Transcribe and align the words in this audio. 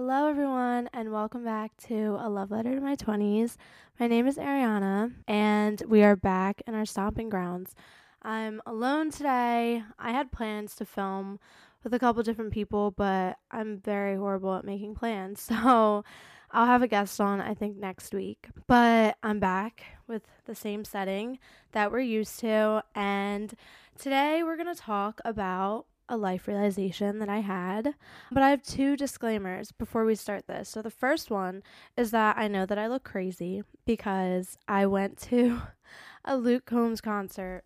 Hello, 0.00 0.28
everyone, 0.28 0.88
and 0.92 1.10
welcome 1.10 1.42
back 1.42 1.76
to 1.88 2.16
A 2.20 2.30
Love 2.30 2.52
Letter 2.52 2.72
to 2.72 2.80
My 2.80 2.94
20s. 2.94 3.56
My 3.98 4.06
name 4.06 4.28
is 4.28 4.36
Ariana, 4.36 5.12
and 5.26 5.82
we 5.88 6.04
are 6.04 6.14
back 6.14 6.62
in 6.68 6.74
our 6.76 6.84
stomping 6.84 7.28
grounds. 7.28 7.74
I'm 8.22 8.62
alone 8.64 9.10
today. 9.10 9.82
I 9.98 10.12
had 10.12 10.30
plans 10.30 10.76
to 10.76 10.84
film 10.84 11.40
with 11.82 11.92
a 11.92 11.98
couple 11.98 12.22
different 12.22 12.52
people, 12.52 12.92
but 12.92 13.38
I'm 13.50 13.78
very 13.78 14.14
horrible 14.14 14.54
at 14.54 14.64
making 14.64 14.94
plans. 14.94 15.40
So 15.48 16.04
I'll 16.52 16.66
have 16.66 16.82
a 16.82 16.88
guest 16.88 17.20
on, 17.20 17.40
I 17.40 17.54
think, 17.54 17.76
next 17.76 18.14
week. 18.14 18.50
But 18.68 19.16
I'm 19.24 19.40
back 19.40 19.82
with 20.06 20.22
the 20.44 20.54
same 20.54 20.84
setting 20.84 21.40
that 21.72 21.90
we're 21.90 21.98
used 21.98 22.38
to. 22.38 22.84
And 22.94 23.52
today 23.98 24.44
we're 24.44 24.56
going 24.56 24.72
to 24.72 24.80
talk 24.80 25.20
about 25.24 25.86
a 26.08 26.16
life 26.16 26.48
realization 26.48 27.18
that 27.18 27.28
I 27.28 27.40
had. 27.40 27.94
But 28.30 28.42
I 28.42 28.50
have 28.50 28.62
two 28.62 28.96
disclaimers 28.96 29.72
before 29.72 30.04
we 30.04 30.14
start 30.14 30.46
this. 30.46 30.68
So 30.68 30.82
the 30.82 30.90
first 30.90 31.30
one 31.30 31.62
is 31.96 32.10
that 32.10 32.36
I 32.38 32.48
know 32.48 32.66
that 32.66 32.78
I 32.78 32.86
look 32.86 33.04
crazy 33.04 33.62
because 33.84 34.56
I 34.66 34.86
went 34.86 35.18
to 35.22 35.60
a 36.24 36.36
Luke 36.36 36.66
Combs 36.66 37.00
concert 37.00 37.62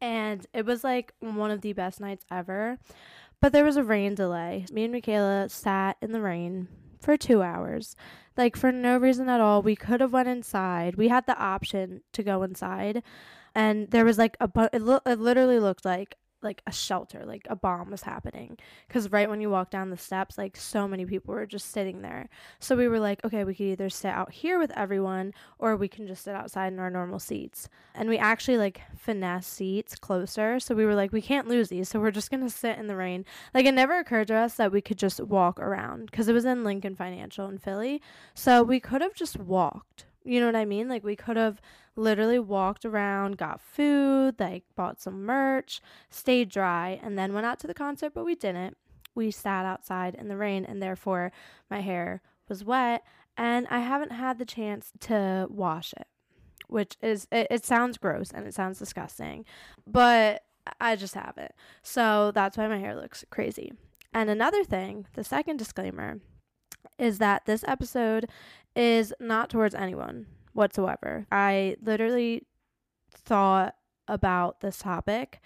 and 0.00 0.46
it 0.52 0.66
was 0.66 0.84
like 0.84 1.14
one 1.20 1.50
of 1.50 1.62
the 1.62 1.72
best 1.72 2.00
nights 2.00 2.26
ever. 2.30 2.78
But 3.40 3.52
there 3.52 3.64
was 3.64 3.76
a 3.76 3.84
rain 3.84 4.14
delay. 4.14 4.66
Me 4.72 4.84
and 4.84 4.92
Michaela 4.92 5.48
sat 5.48 5.96
in 6.00 6.12
the 6.12 6.20
rain 6.20 6.68
for 7.00 7.16
2 7.16 7.42
hours. 7.42 7.94
Like 8.36 8.56
for 8.56 8.72
no 8.72 8.96
reason 8.98 9.28
at 9.28 9.40
all. 9.40 9.62
We 9.62 9.76
could 9.76 10.00
have 10.00 10.12
went 10.12 10.28
inside. 10.28 10.96
We 10.96 11.08
had 11.08 11.26
the 11.26 11.38
option 11.38 12.02
to 12.12 12.22
go 12.22 12.42
inside. 12.42 13.02
And 13.54 13.90
there 13.90 14.04
was 14.04 14.18
like 14.18 14.36
a 14.40 14.48
bu- 14.48 14.68
it, 14.72 14.82
lo- 14.82 15.00
it 15.06 15.18
literally 15.20 15.60
looked 15.60 15.84
like 15.84 16.16
like 16.44 16.62
a 16.66 16.72
shelter, 16.72 17.24
like 17.26 17.46
a 17.50 17.56
bomb 17.56 17.90
was 17.90 18.02
happening. 18.02 18.58
Because 18.86 19.10
right 19.10 19.28
when 19.28 19.40
you 19.40 19.50
walk 19.50 19.70
down 19.70 19.90
the 19.90 19.96
steps, 19.96 20.38
like 20.38 20.56
so 20.56 20.86
many 20.86 21.04
people 21.06 21.34
were 21.34 21.46
just 21.46 21.70
sitting 21.72 22.02
there. 22.02 22.28
So 22.60 22.76
we 22.76 22.86
were 22.86 23.00
like, 23.00 23.24
okay, 23.24 23.44
we 23.44 23.54
could 23.54 23.66
either 23.66 23.88
sit 23.88 24.10
out 24.10 24.32
here 24.32 24.58
with 24.58 24.70
everyone 24.76 25.32
or 25.58 25.76
we 25.76 25.88
can 25.88 26.06
just 26.06 26.24
sit 26.24 26.34
outside 26.34 26.72
in 26.72 26.78
our 26.78 26.90
normal 26.90 27.18
seats. 27.18 27.68
And 27.94 28.08
we 28.08 28.18
actually 28.18 28.58
like 28.58 28.82
finesse 28.96 29.46
seats 29.46 29.96
closer. 29.96 30.60
So 30.60 30.74
we 30.74 30.84
were 30.84 30.94
like, 30.94 31.12
we 31.12 31.22
can't 31.22 31.48
lose 31.48 31.68
these. 31.68 31.88
So 31.88 31.98
we're 31.98 32.10
just 32.10 32.30
going 32.30 32.42
to 32.42 32.50
sit 32.50 32.78
in 32.78 32.86
the 32.86 32.96
rain. 32.96 33.24
Like 33.52 33.66
it 33.66 33.72
never 33.72 33.98
occurred 33.98 34.28
to 34.28 34.36
us 34.36 34.54
that 34.54 34.72
we 34.72 34.80
could 34.80 34.98
just 34.98 35.20
walk 35.20 35.58
around 35.58 36.10
because 36.10 36.28
it 36.28 36.34
was 36.34 36.44
in 36.44 36.64
Lincoln 36.64 36.94
Financial 36.94 37.48
in 37.48 37.58
Philly. 37.58 38.02
So 38.34 38.62
we 38.62 38.80
could 38.80 39.00
have 39.00 39.14
just 39.14 39.38
walked. 39.38 40.06
You 40.24 40.40
know 40.40 40.46
what 40.46 40.56
I 40.56 40.64
mean? 40.64 40.88
Like 40.88 41.04
we 41.04 41.16
could 41.16 41.36
have 41.36 41.60
literally 41.96 42.38
walked 42.38 42.84
around, 42.84 43.36
got 43.36 43.60
food, 43.60 44.36
like 44.40 44.64
bought 44.74 45.00
some 45.00 45.24
merch, 45.24 45.80
stayed 46.10 46.48
dry, 46.48 46.98
and 47.02 47.18
then 47.18 47.34
went 47.34 47.46
out 47.46 47.58
to 47.60 47.66
the 47.66 47.74
concert, 47.74 48.12
but 48.14 48.24
we 48.24 48.34
didn't. 48.34 48.76
We 49.14 49.30
sat 49.30 49.64
outside 49.64 50.14
in 50.14 50.28
the 50.28 50.36
rain, 50.36 50.64
and 50.64 50.82
therefore 50.82 51.30
my 51.70 51.80
hair 51.80 52.20
was 52.48 52.64
wet, 52.64 53.04
and 53.36 53.66
I 53.70 53.80
haven't 53.80 54.12
had 54.12 54.38
the 54.38 54.44
chance 54.44 54.92
to 55.00 55.46
wash 55.50 55.92
it, 55.92 56.08
which 56.68 56.96
is, 57.00 57.28
it, 57.30 57.46
it 57.50 57.64
sounds 57.64 57.98
gross 57.98 58.30
and 58.32 58.46
it 58.46 58.54
sounds 58.54 58.78
disgusting, 58.78 59.44
but 59.86 60.42
I 60.80 60.96
just 60.96 61.14
haven't. 61.14 61.52
So 61.82 62.32
that's 62.34 62.56
why 62.56 62.66
my 62.68 62.78
hair 62.78 62.94
looks 62.96 63.24
crazy. 63.30 63.72
And 64.12 64.30
another 64.30 64.64
thing, 64.64 65.06
the 65.14 65.24
second 65.24 65.58
disclaimer, 65.58 66.20
is 66.98 67.18
that 67.18 67.44
this 67.46 67.64
episode 67.66 68.28
is 68.76 69.12
not 69.20 69.50
towards 69.50 69.74
anyone 69.74 70.26
whatsoever. 70.52 71.26
I 71.30 71.76
literally 71.82 72.46
thought 73.10 73.74
about 74.08 74.60
this 74.60 74.78
topic, 74.78 75.40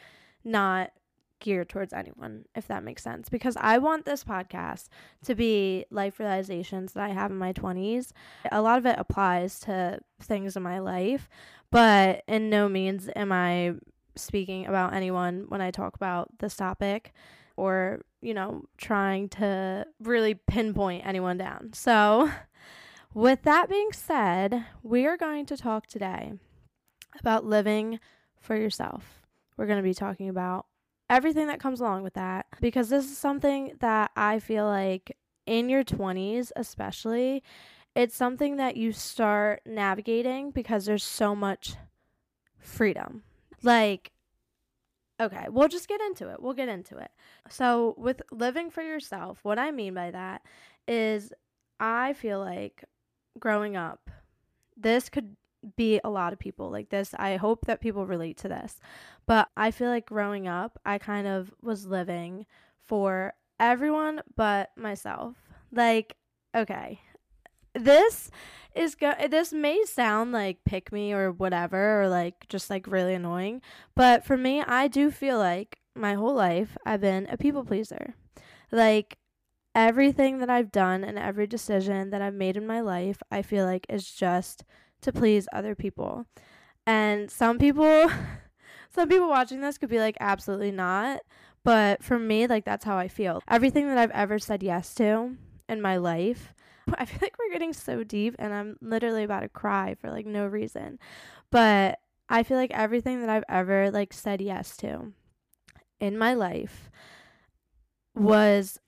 not 0.44 0.92
geared 1.40 1.68
towards 1.68 1.92
anyone, 1.92 2.44
if 2.54 2.66
that 2.66 2.82
makes 2.82 3.02
sense. 3.02 3.28
Because 3.28 3.56
I 3.60 3.78
want 3.78 4.04
this 4.04 4.24
podcast 4.24 4.88
to 5.24 5.34
be 5.34 5.84
life 5.90 6.18
realizations 6.18 6.92
that 6.92 7.04
I 7.04 7.10
have 7.10 7.30
in 7.30 7.38
my 7.38 7.52
20s. 7.52 8.12
A 8.50 8.62
lot 8.62 8.78
of 8.78 8.86
it 8.86 8.96
applies 8.98 9.60
to 9.60 10.00
things 10.20 10.56
in 10.56 10.62
my 10.62 10.78
life, 10.78 11.28
but 11.70 12.22
in 12.26 12.50
no 12.50 12.68
means 12.68 13.08
am 13.14 13.32
I 13.32 13.74
speaking 14.16 14.66
about 14.66 14.94
anyone 14.94 15.44
when 15.48 15.60
I 15.60 15.70
talk 15.70 15.94
about 15.94 16.28
this 16.38 16.56
topic 16.56 17.12
or, 17.56 18.02
you 18.20 18.34
know, 18.34 18.64
trying 18.76 19.28
to 19.28 19.86
really 20.00 20.34
pinpoint 20.34 21.06
anyone 21.06 21.38
down. 21.38 21.70
So, 21.72 22.30
with 23.14 23.42
that 23.42 23.68
being 23.68 23.92
said, 23.92 24.66
we 24.82 25.06
are 25.06 25.16
going 25.16 25.46
to 25.46 25.56
talk 25.56 25.86
today 25.86 26.32
about 27.18 27.44
living 27.44 28.00
for 28.40 28.56
yourself. 28.56 29.22
We're 29.56 29.66
going 29.66 29.78
to 29.78 29.88
be 29.88 29.94
talking 29.94 30.28
about 30.28 30.66
everything 31.10 31.46
that 31.48 31.60
comes 31.60 31.80
along 31.80 32.02
with 32.02 32.14
that 32.14 32.46
because 32.60 32.88
this 32.88 33.10
is 33.10 33.18
something 33.18 33.72
that 33.80 34.10
I 34.16 34.38
feel 34.38 34.66
like 34.66 35.16
in 35.46 35.68
your 35.68 35.82
20s, 35.82 36.50
especially, 36.56 37.42
it's 37.94 38.14
something 38.14 38.56
that 38.56 38.76
you 38.76 38.92
start 38.92 39.62
navigating 39.66 40.50
because 40.50 40.84
there's 40.84 41.02
so 41.02 41.34
much 41.34 41.74
freedom. 42.58 43.22
Like, 43.62 44.12
okay, 45.20 45.46
we'll 45.48 45.68
just 45.68 45.88
get 45.88 46.00
into 46.02 46.28
it. 46.28 46.40
We'll 46.40 46.52
get 46.52 46.68
into 46.68 46.98
it. 46.98 47.10
So, 47.48 47.94
with 47.96 48.22
living 48.30 48.70
for 48.70 48.82
yourself, 48.82 49.40
what 49.42 49.58
I 49.58 49.70
mean 49.70 49.94
by 49.94 50.10
that 50.10 50.42
is 50.86 51.32
I 51.80 52.12
feel 52.12 52.40
like 52.40 52.84
growing 53.38 53.76
up, 53.76 54.10
this 54.76 55.08
could 55.08 55.36
be 55.76 56.00
a 56.04 56.10
lot 56.10 56.32
of 56.32 56.38
people 56.38 56.70
like 56.70 56.88
this. 56.90 57.14
I 57.18 57.36
hope 57.36 57.66
that 57.66 57.80
people 57.80 58.06
relate 58.06 58.36
to 58.38 58.48
this. 58.48 58.80
But 59.26 59.48
I 59.56 59.70
feel 59.70 59.88
like 59.88 60.06
growing 60.06 60.46
up, 60.46 60.78
I 60.84 60.98
kind 60.98 61.26
of 61.26 61.52
was 61.62 61.86
living 61.86 62.46
for 62.84 63.34
everyone 63.58 64.22
but 64.36 64.70
myself. 64.76 65.36
Like, 65.72 66.16
okay. 66.54 67.00
This 67.74 68.30
is 68.74 68.94
go 68.94 69.12
this 69.30 69.52
may 69.52 69.84
sound 69.84 70.32
like 70.32 70.64
pick 70.64 70.90
me 70.90 71.12
or 71.12 71.30
whatever 71.30 72.02
or 72.02 72.08
like 72.08 72.48
just 72.48 72.70
like 72.70 72.86
really 72.86 73.14
annoying, 73.14 73.60
but 73.94 74.24
for 74.24 74.36
me, 74.36 74.62
I 74.62 74.88
do 74.88 75.10
feel 75.10 75.38
like 75.38 75.78
my 75.94 76.14
whole 76.14 76.34
life 76.34 76.76
I've 76.86 77.02
been 77.02 77.28
a 77.30 77.36
people 77.36 77.64
pleaser. 77.64 78.14
Like 78.72 79.18
everything 79.74 80.38
that 80.38 80.50
I've 80.50 80.72
done 80.72 81.04
and 81.04 81.18
every 81.18 81.46
decision 81.46 82.10
that 82.10 82.22
I've 82.22 82.34
made 82.34 82.56
in 82.56 82.66
my 82.66 82.80
life, 82.80 83.22
I 83.30 83.42
feel 83.42 83.64
like 83.64 83.86
is 83.88 84.10
just 84.10 84.64
to 85.02 85.12
please 85.12 85.48
other 85.52 85.74
people. 85.74 86.26
And 86.86 87.30
some 87.30 87.58
people 87.58 88.10
some 88.90 89.08
people 89.08 89.28
watching 89.28 89.60
this 89.60 89.78
could 89.78 89.90
be 89.90 89.98
like 89.98 90.16
absolutely 90.20 90.72
not, 90.72 91.20
but 91.64 92.02
for 92.02 92.18
me 92.18 92.46
like 92.46 92.64
that's 92.64 92.84
how 92.84 92.96
I 92.96 93.08
feel. 93.08 93.42
Everything 93.48 93.88
that 93.88 93.98
I've 93.98 94.10
ever 94.10 94.38
said 94.38 94.62
yes 94.62 94.94
to 94.94 95.36
in 95.68 95.80
my 95.80 95.96
life, 95.96 96.54
I 96.94 97.04
feel 97.04 97.18
like 97.22 97.36
we're 97.38 97.52
getting 97.52 97.72
so 97.72 98.02
deep 98.02 98.34
and 98.38 98.54
I'm 98.54 98.76
literally 98.80 99.24
about 99.24 99.40
to 99.40 99.48
cry 99.48 99.94
for 99.94 100.10
like 100.10 100.26
no 100.26 100.46
reason. 100.46 100.98
But 101.50 101.98
I 102.28 102.42
feel 102.42 102.56
like 102.56 102.72
everything 102.72 103.20
that 103.20 103.30
I've 103.30 103.44
ever 103.48 103.90
like 103.90 104.12
said 104.12 104.40
yes 104.40 104.76
to 104.78 105.12
in 106.00 106.18
my 106.18 106.34
life 106.34 106.90
was 108.14 108.78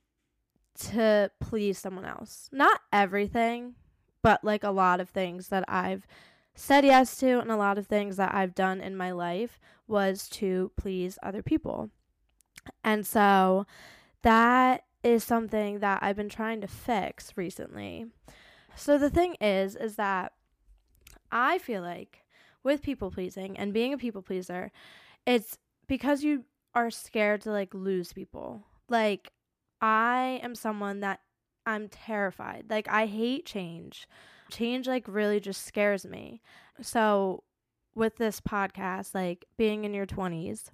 to 0.88 1.30
please 1.41 1.78
someone 1.78 2.04
else. 2.04 2.48
Not 2.52 2.80
everything, 2.92 3.74
but 4.22 4.44
like 4.44 4.64
a 4.64 4.70
lot 4.70 5.00
of 5.00 5.08
things 5.08 5.48
that 5.48 5.64
I've 5.68 6.06
said 6.54 6.84
yes 6.84 7.16
to 7.16 7.41
and 7.41 7.50
a 7.50 7.56
lot 7.56 7.78
of 7.78 7.86
things 7.86 8.16
that 8.16 8.34
I've 8.34 8.54
done 8.54 8.80
in 8.80 8.96
my 8.96 9.12
life 9.12 9.58
was 9.86 10.28
to 10.30 10.70
please 10.76 11.18
other 11.22 11.42
people. 11.42 11.91
And 12.84 13.06
so 13.06 13.66
that 14.22 14.84
is 15.02 15.24
something 15.24 15.78
that 15.78 16.02
I've 16.02 16.16
been 16.16 16.28
trying 16.28 16.60
to 16.60 16.66
fix 16.66 17.32
recently. 17.36 18.06
So 18.76 18.98
the 18.98 19.10
thing 19.10 19.36
is 19.41 19.76
is 19.76 19.97
that 19.97 20.32
I 21.32 21.58
feel 21.58 21.82
like 21.82 22.24
with 22.62 22.82
people 22.82 23.10
pleasing 23.10 23.56
and 23.56 23.72
being 23.72 23.92
a 23.92 23.98
people 23.98 24.22
pleaser, 24.22 24.70
it's 25.26 25.58
because 25.86 26.22
you 26.22 26.44
are 26.74 26.91
scared 26.91 27.41
to 27.42 27.50
like 27.50 27.74
lose 27.74 28.12
people. 28.12 28.66
Like 28.88 29.32
I 29.80 30.41
am 30.42 30.54
someone 30.54 31.00
that 31.00 31.21
I'm 31.66 31.88
terrified. 31.88 32.66
Like 32.68 32.88
I 32.88 33.06
hate 33.06 33.47
change. 33.47 34.06
Change 34.50 34.86
like 34.86 35.04
really 35.06 35.41
just 35.41 35.65
scares 35.65 36.04
me. 36.04 36.41
So 36.80 37.44
with 37.94 38.16
this 38.16 38.41
podcast, 38.41 39.15
like 39.15 39.47
being 39.56 39.84
in 39.84 39.94
your 39.94 40.06
20s, 40.06 40.71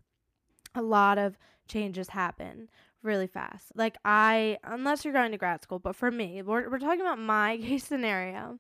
a 0.74 0.82
lot 0.82 1.18
of 1.18 1.38
changes 1.68 2.10
happen 2.10 2.68
really 3.02 3.26
fast. 3.26 3.72
Like 3.74 3.96
I 4.04 4.58
unless 4.64 5.04
you're 5.04 5.14
going 5.14 5.32
to 5.32 5.38
grad 5.38 5.62
school, 5.62 5.78
but 5.78 5.96
for 5.96 6.10
me, 6.10 6.42
we're 6.42 6.68
we're 6.70 6.78
talking 6.78 7.00
about 7.00 7.18
my 7.18 7.56
case 7.62 7.84
scenario. 7.84 8.58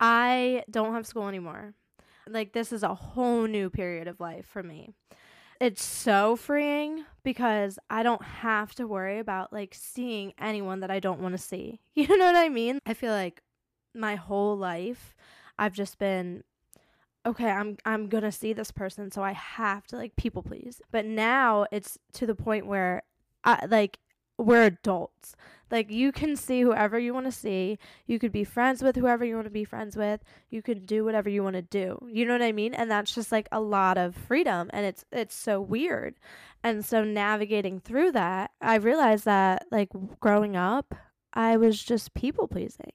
I 0.00 0.64
don't 0.70 0.94
have 0.94 1.06
school 1.06 1.28
anymore. 1.28 1.74
Like 2.28 2.52
this 2.52 2.72
is 2.72 2.82
a 2.82 2.94
whole 2.94 3.46
new 3.46 3.70
period 3.70 4.06
of 4.06 4.20
life 4.20 4.46
for 4.46 4.62
me 4.62 4.94
it's 5.60 5.84
so 5.84 6.36
freeing 6.36 7.04
because 7.24 7.78
I 7.90 8.02
don't 8.02 8.22
have 8.22 8.74
to 8.76 8.86
worry 8.86 9.18
about 9.18 9.52
like 9.52 9.74
seeing 9.74 10.32
anyone 10.38 10.80
that 10.80 10.90
I 10.90 11.00
don't 11.00 11.20
want 11.20 11.34
to 11.34 11.38
see. 11.38 11.80
You 11.94 12.16
know 12.16 12.26
what 12.26 12.36
I 12.36 12.48
mean? 12.48 12.78
I 12.86 12.94
feel 12.94 13.12
like 13.12 13.42
my 13.94 14.14
whole 14.14 14.56
life 14.56 15.16
I've 15.58 15.72
just 15.72 15.98
been 15.98 16.44
okay, 17.26 17.50
I'm 17.50 17.76
I'm 17.84 18.08
going 18.08 18.22
to 18.22 18.32
see 18.32 18.52
this 18.52 18.70
person 18.70 19.10
so 19.10 19.22
I 19.22 19.32
have 19.32 19.86
to 19.88 19.96
like 19.96 20.16
people 20.16 20.42
please. 20.42 20.80
But 20.90 21.04
now 21.04 21.66
it's 21.72 21.98
to 22.14 22.26
the 22.26 22.34
point 22.34 22.66
where 22.66 23.02
I 23.44 23.66
like 23.66 23.98
we're 24.38 24.64
adults. 24.64 25.34
Like 25.70 25.90
you 25.90 26.12
can 26.12 26.36
see 26.36 26.62
whoever 26.62 26.98
you 26.98 27.12
want 27.12 27.26
to 27.26 27.32
see. 27.32 27.78
You 28.06 28.18
could 28.18 28.32
be 28.32 28.44
friends 28.44 28.82
with 28.82 28.96
whoever 28.96 29.24
you 29.24 29.34
want 29.34 29.46
to 29.46 29.50
be 29.50 29.64
friends 29.64 29.96
with. 29.96 30.20
You 30.48 30.62
could 30.62 30.86
do 30.86 31.04
whatever 31.04 31.28
you 31.28 31.42
want 31.42 31.56
to 31.56 31.62
do. 31.62 31.98
You 32.10 32.24
know 32.24 32.32
what 32.32 32.42
I 32.42 32.52
mean? 32.52 32.74
And 32.74 32.90
that's 32.90 33.14
just 33.14 33.30
like 33.30 33.48
a 33.52 33.60
lot 33.60 33.98
of 33.98 34.14
freedom 34.14 34.70
and 34.72 34.86
it's 34.86 35.04
it's 35.12 35.34
so 35.34 35.60
weird. 35.60 36.14
And 36.62 36.84
so 36.84 37.04
navigating 37.04 37.80
through 37.80 38.12
that, 38.12 38.52
I 38.60 38.76
realized 38.76 39.24
that 39.26 39.66
like 39.70 39.90
growing 40.20 40.56
up, 40.56 40.94
I 41.34 41.56
was 41.56 41.82
just 41.82 42.14
people 42.14 42.48
pleasing. 42.48 42.92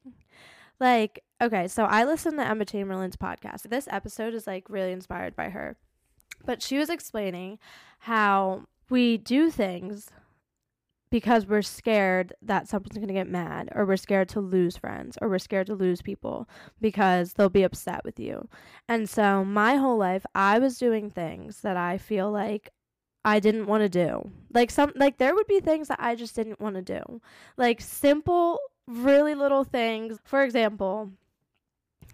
Like, 0.79 1.23
okay, 1.39 1.67
so 1.67 1.85
I 1.85 2.03
listened 2.03 2.39
to 2.39 2.47
Emma 2.47 2.65
Chamberlain's 2.65 3.15
podcast. 3.15 3.69
This 3.69 3.87
episode 3.91 4.33
is 4.33 4.47
like 4.47 4.69
really 4.69 4.91
inspired 4.91 5.35
by 5.35 5.49
her. 5.49 5.77
But 6.45 6.61
she 6.61 6.77
was 6.77 6.89
explaining 6.89 7.59
how 7.99 8.63
we 8.89 9.17
do 9.17 9.49
things 9.49 10.09
because 11.13 11.45
we're 11.45 11.61
scared 11.61 12.33
that 12.41 12.67
someone's 12.67 12.95
going 12.95 13.07
to 13.07 13.13
get 13.13 13.29
mad 13.29 13.69
or 13.75 13.85
we're 13.85 13.95
scared 13.95 14.27
to 14.27 14.39
lose 14.39 14.75
friends 14.75 15.15
or 15.21 15.29
we're 15.29 15.37
scared 15.37 15.67
to 15.67 15.75
lose 15.75 16.01
people 16.01 16.49
because 16.81 17.33
they'll 17.33 17.49
be 17.49 17.61
upset 17.61 18.03
with 18.03 18.19
you. 18.19 18.49
And 18.89 19.07
so 19.07 19.45
my 19.45 19.75
whole 19.75 19.95
life 19.95 20.25
I 20.33 20.57
was 20.57 20.79
doing 20.79 21.11
things 21.11 21.61
that 21.61 21.77
I 21.77 21.99
feel 21.99 22.31
like 22.31 22.71
I 23.23 23.39
didn't 23.39 23.67
want 23.67 23.83
to 23.83 23.89
do. 23.89 24.31
Like 24.55 24.71
some 24.71 24.91
like 24.95 25.19
there 25.19 25.35
would 25.35 25.45
be 25.45 25.59
things 25.59 25.87
that 25.89 25.99
I 25.99 26.15
just 26.15 26.35
didn't 26.35 26.59
want 26.59 26.77
to 26.77 26.81
do. 26.81 27.21
Like 27.57 27.79
simple 27.79 28.57
really 28.87 29.35
little 29.35 29.63
things. 29.63 30.17
For 30.23 30.41
example, 30.41 31.11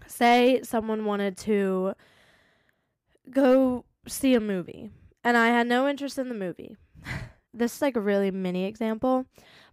say 0.08 0.60
someone 0.62 1.06
wanted 1.06 1.38
to 1.38 1.94
go 3.30 3.86
see 4.06 4.34
a 4.34 4.40
movie 4.40 4.90
and 5.24 5.38
I 5.38 5.46
had 5.48 5.68
no 5.68 5.88
interest 5.88 6.18
in 6.18 6.28
the 6.28 6.34
movie. 6.34 6.76
this 7.52 7.76
is 7.76 7.82
like 7.82 7.96
a 7.96 8.00
really 8.00 8.30
mini 8.30 8.64
example. 8.64 9.26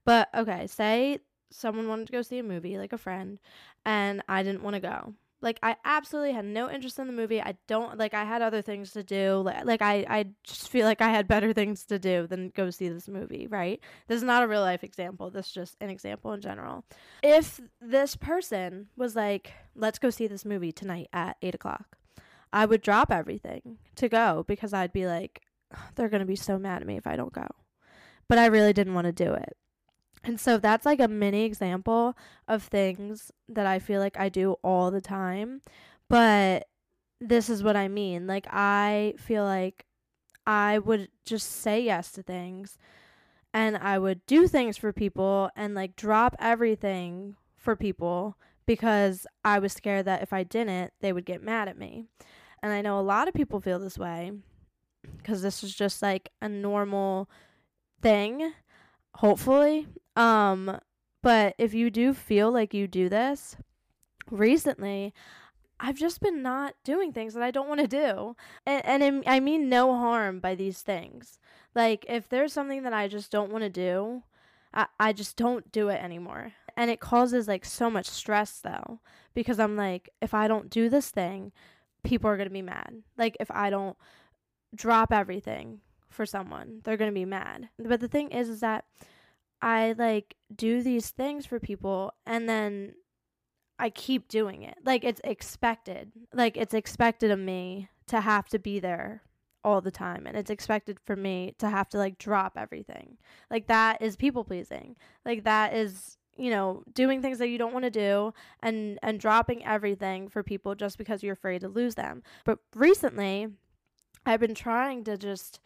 But 0.06 0.30
okay, 0.34 0.68
say 0.68 1.20
someone 1.52 1.88
wanted 1.88 2.08
to 2.08 2.14
go 2.14 2.22
see 2.22 2.40
a 2.40 2.44
movie, 2.44 2.78
like 2.78 2.94
a 2.94 2.98
friend, 2.98 3.40
and 3.86 4.22
I 4.28 4.44
didn't 4.44 4.64
want 4.64 4.76
to 4.76 4.80
go. 4.80 5.14
Like 5.40 5.60
I 5.62 5.76
absolutely 5.86 6.32
had 6.32 6.46
no 6.46 6.70
interest 6.70 6.98
in 6.98 7.06
the 7.06 7.14
movie. 7.14 7.40
I 7.40 7.56
don't 7.68 7.98
like 8.00 8.16
I 8.16 8.24
had 8.24 8.42
other 8.42 8.64
things 8.64 8.92
to 8.94 9.04
do. 9.04 9.42
Like, 9.46 9.66
like 9.66 9.82
I 9.84 10.06
I 10.10 10.26
just 10.44 10.70
feel 10.70 10.86
like 10.86 11.00
I 11.00 11.10
had 11.10 11.28
better 11.28 11.54
things 11.54 11.86
to 11.86 12.00
do 12.00 12.26
than 12.26 12.50
go 12.56 12.72
see 12.72 12.90
this 12.90 13.08
movie, 13.08 13.46
right? 13.46 13.80
This 14.08 14.18
is 14.18 14.24
not 14.24 14.42
a 14.42 14.48
real 14.48 14.62
life 14.62 14.84
example. 14.84 15.30
This 15.30 15.48
is 15.48 15.54
just 15.54 15.78
an 15.80 15.92
example 15.92 16.34
in 16.34 16.42
general. 16.42 16.86
If 17.22 17.60
this 17.80 18.16
person 18.16 18.88
was 18.96 19.16
like, 19.16 19.54
let's 19.76 20.00
go 20.00 20.10
see 20.10 20.26
this 20.26 20.44
movie 20.44 20.72
tonight 20.72 21.08
at 21.14 21.38
eight 21.44 21.54
o'clock, 21.54 21.98
I 22.52 22.66
would 22.66 22.82
drop 22.82 23.12
everything 23.12 23.78
to 23.96 24.10
go 24.10 24.44
because 24.48 24.74
I'd 24.74 24.94
be 24.94 25.06
like, 25.06 25.44
they're 25.94 26.10
gonna 26.10 26.26
be 26.26 26.36
so 26.36 26.58
mad 26.58 26.82
at 26.82 26.88
me 26.88 26.98
if 26.98 27.06
I 27.06 27.16
don't 27.16 27.34
go 27.34 27.48
but 28.28 28.38
I 28.38 28.46
really 28.48 28.74
didn't 28.74 28.94
want 28.94 29.06
to 29.06 29.12
do 29.12 29.34
it. 29.34 29.58
And 30.24 30.40
so 30.40 30.58
that's 30.58 30.86
like 30.86 31.00
a 31.00 31.08
mini 31.08 31.46
example 31.46 32.18
of 32.48 32.64
things 32.64 33.32
that 33.48 33.66
I 33.66 33.80
feel 33.80 34.02
like 34.02 34.20
I 34.20 34.30
do 34.30 34.58
all 34.64 34.92
the 34.92 35.02
time. 35.02 35.62
But 36.10 36.68
this 37.22 37.50
is 37.50 37.64
what 37.64 37.76
I 37.76 37.88
mean. 37.88 38.28
Like, 38.28 38.48
I 38.50 39.14
feel 39.18 39.44
like 39.44 39.86
I 40.46 40.80
would 40.80 41.10
just 41.26 41.52
say 41.52 41.82
yes 41.82 42.12
to 42.14 42.24
things 42.24 42.78
and 43.54 43.78
I 43.78 44.00
would 44.00 44.26
do 44.26 44.48
things 44.48 44.78
for 44.78 44.94
people 44.94 45.50
and 45.56 45.74
like 45.74 45.96
drop 45.96 46.36
everything 46.40 47.36
for 47.56 47.76
people 47.76 48.38
because 48.66 49.26
I 49.44 49.60
was 49.60 49.74
scared 49.74 50.06
that 50.06 50.22
if 50.22 50.32
I 50.32 50.44
didn't, 50.44 50.94
they 51.02 51.12
would 51.12 51.26
get 51.26 51.42
mad 51.42 51.68
at 51.68 51.78
me. 51.78 52.06
And 52.62 52.72
I 52.72 52.82
know 52.82 53.00
a 53.00 53.02
lot 53.02 53.28
of 53.28 53.34
people 53.34 53.60
feel 53.60 53.80
this 53.80 53.98
way 53.98 54.32
because 55.18 55.42
this 55.42 55.64
is 55.64 55.74
just 55.74 56.02
like 56.02 56.30
a 56.42 56.50
normal 56.50 57.30
thing, 58.02 58.54
hopefully. 59.16 59.88
Um, 60.16 60.80
but 61.24 61.56
if 61.58 61.74
you 61.74 61.90
do 61.90 62.14
feel 62.14 62.52
like 62.52 62.74
you 62.74 62.88
do 62.88 63.10
this, 63.10 63.58
recently, 64.30 65.14
I've 65.80 65.98
just 65.98 66.22
been 66.22 66.42
not 66.42 66.74
doing 66.84 67.14
things 67.14 67.34
that 67.34 67.44
I 67.44 67.52
don't 67.52 67.68
want 67.68 67.82
to 67.82 67.88
do. 67.88 68.36
And, 68.66 69.04
and 69.04 69.24
I 69.28 69.40
mean 69.40 69.70
no 69.70 69.94
harm 69.96 70.40
by 70.40 70.56
these 70.56 70.82
things. 70.82 71.40
Like, 71.76 72.06
if 72.10 72.28
there's 72.28 72.54
something 72.54 72.84
that 72.84 72.94
I 72.94 73.08
just 73.08 73.32
don't 73.32 73.52
want 73.52 73.64
to 73.64 73.70
do, 73.70 74.24
I, 74.74 74.88
I 75.00 75.14
just 75.14 75.38
don't 75.38 75.72
do 75.72 75.90
it 75.90 76.04
anymore. 76.04 76.54
And 76.76 76.90
it 76.90 77.00
causes 77.00 77.48
like 77.48 77.66
so 77.66 77.90
much 77.90 78.08
stress 78.08 78.60
though, 78.60 79.00
because 79.34 79.60
I'm 79.60 79.76
like, 79.76 80.10
if 80.22 80.34
I 80.34 80.48
don't 80.48 80.70
do 80.70 80.90
this 80.90 81.10
thing, 81.10 81.52
people 82.04 82.30
are 82.30 82.38
going 82.38 82.50
to 82.50 82.54
be 82.54 82.62
mad. 82.62 83.04
Like, 83.18 83.38
if 83.40 83.52
I 83.52 83.70
don't 83.70 83.98
drop 84.74 85.12
everything, 85.12 85.82
for 86.18 86.26
someone, 86.26 86.82
they're 86.84 86.98
going 86.98 87.12
to 87.12 87.16
be 87.16 87.24
mad. 87.24 87.70
But 87.80 88.02
the 88.02 88.10
thing 88.10 88.32
is 88.32 88.50
is 88.50 88.60
that 88.60 88.84
I 89.62 89.94
like 89.98 90.36
do 90.54 90.82
these 90.82 91.12
things 91.12 91.46
for 91.46 91.60
people 91.60 92.14
and 92.26 92.50
then 92.50 92.96
I 93.80 93.90
keep 93.90 94.28
doing 94.28 94.64
it. 94.64 94.80
Like 94.84 95.06
it's 95.06 95.22
expected. 95.24 96.12
Like 96.34 96.58
it's 96.58 96.74
expected 96.74 97.32
of 97.32 97.40
me 97.40 97.90
to 98.08 98.20
have 98.20 98.50
to 98.50 98.60
be 98.60 98.80
there 98.80 99.22
all 99.64 99.82
the 99.82 99.92
time 99.92 100.26
and 100.26 100.38
it's 100.38 100.50
expected 100.50 100.98
for 101.06 101.16
me 101.16 101.54
to 101.60 101.70
have 101.70 101.88
to 101.90 101.98
like 101.98 102.18
drop 102.18 102.54
everything. 102.58 103.18
Like 103.50 103.68
that 103.68 104.02
is 104.02 104.16
people 104.16 104.44
pleasing. 104.44 104.96
Like 105.24 105.44
that 105.46 105.74
is 105.74 106.18
you 106.36 106.50
know 106.52 106.84
doing 106.94 107.22
things 107.22 107.40
that 107.40 107.50
you 107.50 107.58
don't 107.58 107.74
want 107.74 107.86
to 107.86 107.92
do 107.92 108.34
and 108.62 109.00
and 109.02 109.20
dropping 109.20 109.66
everything 109.66 110.30
for 110.30 110.44
people 110.44 110.76
just 110.76 110.98
because 110.98 111.24
you're 111.24 111.34
afraid 111.34 111.62
to 111.62 111.68
lose 111.68 111.96
them. 111.96 112.24
But 112.44 112.60
recently 112.76 113.50
I've 114.26 114.40
been 114.40 114.56
trying 114.56 115.04
to 115.06 115.18
just 115.18 115.60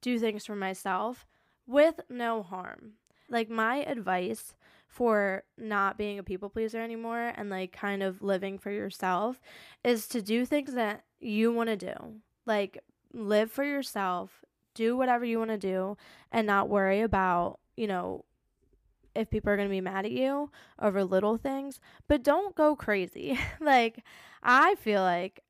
do 0.00 0.18
things 0.18 0.46
for 0.46 0.56
myself 0.56 1.26
with 1.66 2.00
no 2.08 2.42
harm. 2.42 2.92
Like 3.28 3.48
my 3.48 3.76
advice 3.84 4.54
for 4.88 5.44
not 5.56 5.96
being 5.96 6.18
a 6.18 6.22
people 6.24 6.48
pleaser 6.50 6.80
anymore 6.80 7.32
and 7.36 7.48
like 7.48 7.72
kind 7.72 8.02
of 8.02 8.22
living 8.22 8.58
for 8.58 8.72
yourself 8.72 9.40
is 9.84 10.08
to 10.08 10.20
do 10.20 10.44
things 10.44 10.74
that 10.74 11.04
you 11.20 11.52
want 11.52 11.68
to 11.68 11.76
do. 11.76 11.94
Like 12.44 12.78
live 13.12 13.52
for 13.52 13.64
yourself, 13.64 14.44
do 14.74 14.96
whatever 14.96 15.24
you 15.24 15.38
want 15.38 15.50
to 15.50 15.58
do 15.58 15.96
and 16.32 16.46
not 16.46 16.68
worry 16.68 17.02
about, 17.02 17.60
you 17.76 17.86
know, 17.86 18.24
if 19.14 19.30
people 19.30 19.50
are 19.50 19.56
going 19.56 19.68
to 19.68 19.72
be 19.72 19.80
mad 19.80 20.04
at 20.04 20.12
you 20.12 20.50
over 20.80 21.04
little 21.04 21.36
things, 21.36 21.80
but 22.08 22.22
don't 22.22 22.54
go 22.54 22.74
crazy. 22.74 23.38
like 23.60 24.02
I 24.42 24.74
feel 24.76 25.02
like 25.02 25.40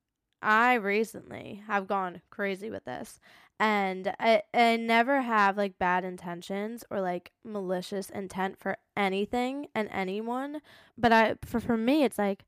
I 0.43 0.75
recently 0.75 1.63
have 1.67 1.87
gone 1.87 2.23
crazy 2.31 2.71
with 2.71 2.85
this 2.85 3.21
and 3.61 4.15
I, 4.19 4.43
I 4.53 4.77
never 4.77 5.21
have 5.21 5.57
like 5.57 5.79
bad 5.79 6.05
intentions 6.05 6.83
or 6.91 7.01
like 7.01 7.31
malicious 7.45 8.11
intent 8.11 8.59
for 8.59 8.77
anything 8.97 9.69
and 9.75 9.89
anyone 9.93 10.61
but 10.99 11.13
i 11.13 11.35
for, 11.45 11.61
for 11.61 11.77
me 11.77 12.03
it's 12.05 12.19
like 12.19 12.45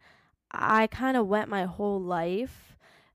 i 0.51 0.87
kind 0.87 1.17
of 1.17 1.27
went 1.29 1.49
my 1.49 1.65
whole 1.65 2.01
life 2.01 2.73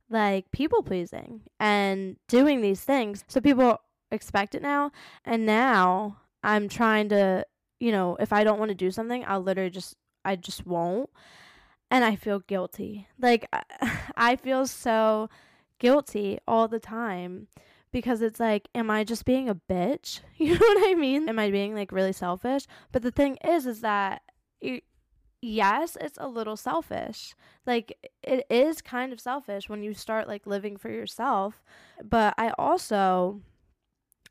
like 0.10 0.52
people 0.52 0.82
pleasing 0.82 1.42
and 1.60 2.16
doing 2.28 2.62
these 2.62 2.82
things. 2.82 3.24
So 3.28 3.42
people 3.42 3.80
expect 4.10 4.56
it 4.56 4.62
now 4.62 4.90
and 5.26 5.46
now 5.46 6.16
i'm 6.42 6.70
trying 6.70 7.10
to 7.10 7.46
you 7.78 7.92
know 7.92 8.16
if 8.22 8.32
i 8.32 8.42
don't 8.42 8.58
want 8.58 8.70
to 8.70 8.76
do 8.76 8.90
something 8.90 9.26
i'll 9.28 9.42
literally 9.42 9.70
just 9.70 9.98
i 10.24 10.34
just 10.34 10.66
won't 10.66 11.10
and 11.92 12.06
i 12.06 12.16
feel 12.16 12.40
guilty. 12.40 13.06
Like 13.20 13.50
i 14.16 14.36
feel 14.42 14.66
so 14.66 15.30
guilty 15.78 16.40
all 16.48 16.70
the 16.70 16.80
time 16.80 17.48
because 17.92 18.22
it's 18.22 18.40
like, 18.40 18.68
am 18.76 18.90
I 18.90 19.04
just 19.04 19.26
being 19.26 19.50
a 19.50 19.56
bitch? 19.56 20.22
You 20.38 20.54
know 20.54 20.60
what 20.60 20.90
I 20.90 20.94
mean? 20.94 21.28
Am 21.30 21.40
I 21.40 21.50
being 21.50 21.74
like 21.74 21.92
really 21.92 22.14
selfish? 22.14 22.68
But 22.92 23.02
the 23.02 23.12
thing 23.12 23.38
is, 23.44 23.66
is 23.66 23.82
that 23.82 24.22
it, 24.62 24.84
yes, 25.42 25.98
it's 26.00 26.18
a 26.22 26.28
little 26.28 26.56
selfish. 26.56 27.36
Like 27.66 27.98
it 28.22 28.46
is 28.50 28.82
kind 28.82 29.12
of 29.12 29.20
selfish 29.20 29.68
when 29.68 29.84
you 29.84 29.94
start 29.94 30.28
like 30.28 30.46
living 30.46 30.78
for 30.78 30.90
yourself. 30.90 31.64
But 32.04 32.36
I 32.38 32.52
also, 32.58 33.42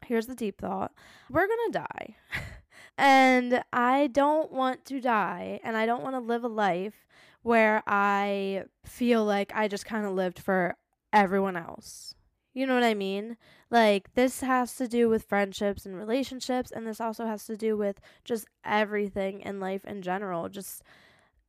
here's 0.04 0.26
the 0.26 0.34
deep 0.34 0.60
thought 0.60 0.92
we're 1.30 1.46
to 1.46 1.70
die. 1.72 2.16
and 2.98 3.62
I 3.72 4.08
don't 4.08 4.52
want 4.52 4.84
to 4.86 5.00
die. 5.00 5.60
And 5.64 5.76
I 5.76 5.86
don't 5.86 6.02
want 6.02 6.14
to 6.14 6.20
live 6.20 6.44
a 6.44 6.48
life 6.48 7.06
where 7.42 7.82
I 7.86 8.64
feel 8.84 9.24
like 9.24 9.52
I 9.54 9.68
just 9.68 9.86
kind 9.86 10.04
of 10.04 10.12
lived 10.12 10.38
for 10.38 10.76
everyone 11.12 11.56
else. 11.56 12.15
You 12.56 12.66
know 12.66 12.72
what 12.72 12.84
I 12.84 12.94
mean? 12.94 13.36
Like, 13.70 14.14
this 14.14 14.40
has 14.40 14.76
to 14.76 14.88
do 14.88 15.10
with 15.10 15.28
friendships 15.28 15.84
and 15.84 15.94
relationships, 15.94 16.70
and 16.70 16.86
this 16.86 17.02
also 17.02 17.26
has 17.26 17.44
to 17.44 17.56
do 17.56 17.76
with 17.76 18.00
just 18.24 18.46
everything 18.64 19.42
in 19.42 19.60
life 19.60 19.84
in 19.84 20.00
general. 20.00 20.48
Just 20.48 20.82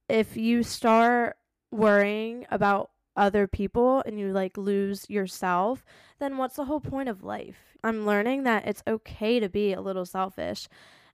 if 0.09 0.35
you 0.35 0.63
start 0.63 1.37
worrying 1.71 2.45
about 2.51 2.91
other 3.15 3.47
people 3.47 4.03
and 4.05 4.19
you 4.19 4.33
like 4.33 4.57
lose 4.57 5.09
yourself, 5.09 5.85
then 6.19 6.35
what's 6.35 6.57
the 6.57 6.65
whole 6.65 6.81
point 6.81 7.07
of 7.07 7.23
life? 7.23 7.77
I'm 7.85 8.05
learning 8.05 8.43
that 8.43 8.67
it's 8.67 8.83
okay 8.85 9.39
to 9.39 9.47
be 9.47 9.71
a 9.71 9.79
little 9.79 10.05
selfish 10.05 10.67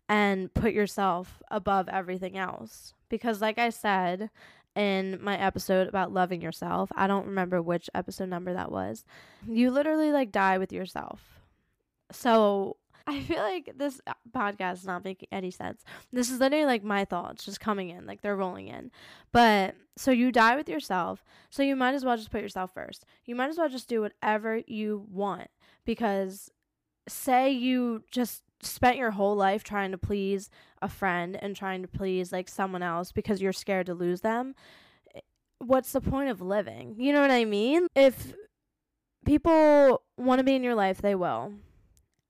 and 0.10 0.52
put 0.56 0.74
yourself 0.74 1.44
above 1.52 1.88
everything 1.88 2.36
else. 2.36 2.96
Because, 3.10 3.42
like 3.42 3.60
I 3.60 3.70
said, 3.70 4.32
in 4.76 5.20
my 5.22 5.38
episode 5.38 5.88
about 5.88 6.12
loving 6.14 6.42
yourself. 6.42 6.92
I 6.96 7.08
don't 7.08 7.28
remember 7.28 7.62
which 7.62 7.90
episode 7.94 8.30
number 8.30 8.54
that 8.54 8.72
was. 8.72 9.04
You 9.48 9.72
literally 9.72 10.12
like 10.12 10.32
die 10.32 10.58
with 10.58 10.74
yourself. 10.74 11.22
So 12.12 12.78
I 13.08 13.22
feel 13.22 13.38
like 13.38 13.74
this 13.76 14.00
uh, 14.08 14.14
podcast 14.32 14.74
is 14.76 14.86
not 14.86 15.04
making 15.04 15.28
any 15.32 15.52
sense. 15.52 15.84
This 16.12 16.30
is 16.30 16.40
literally 16.40 16.66
like 16.66 16.84
my 16.84 17.06
thoughts 17.06 17.46
just 17.46 17.60
coming 17.60 17.90
in, 17.90 18.06
like 18.06 18.22
they're 18.22 18.36
rolling 18.36 18.68
in. 18.68 18.92
But 19.32 19.76
so 19.98 20.12
you 20.12 20.32
die 20.32 20.56
with 20.56 20.70
yourself, 20.70 21.24
so 21.50 21.64
you 21.64 21.76
might 21.76 21.94
as 21.96 22.06
well 22.06 22.16
just 22.16 22.32
put 22.32 22.42
yourself 22.42 22.74
first. 22.74 23.06
You 23.26 23.36
might 23.36 23.50
as 23.50 23.58
well 23.58 23.70
just 23.70 23.90
do 23.90 24.02
whatever 24.02 24.62
you 24.68 25.06
want 25.12 25.50
because 25.86 26.50
say 27.08 27.52
you 27.52 28.04
just 28.10 28.44
spent 28.62 28.98
your 28.98 29.12
whole 29.12 29.36
life 29.36 29.64
trying 29.64 29.92
to 29.92 29.98
please 29.98 30.50
a 30.84 30.90
friend 30.90 31.38
and 31.42 31.56
trying 31.56 31.82
to 31.82 31.88
please 31.88 32.32
like 32.32 32.50
someone 32.50 32.84
else 32.84 33.12
because 33.12 33.42
you're 33.42 33.54
scared 33.54 33.86
to 33.86 33.94
lose 33.94 34.22
them 34.22 34.54
eh, 35.16 35.22
what's 35.60 35.94
the 35.94 36.02
point 36.02 36.30
of 36.30 36.42
living? 36.42 36.96
You 37.00 37.14
know 37.14 37.22
what 37.22 37.32
i 37.32 37.46
mean? 37.46 37.88
If 37.96 38.34
people 39.26 40.04
want 40.18 40.40
to 40.40 40.44
be 40.44 40.56
in 40.56 40.64
your 40.64 40.76
life 40.76 41.02
they 41.02 41.16
will. 41.16 41.54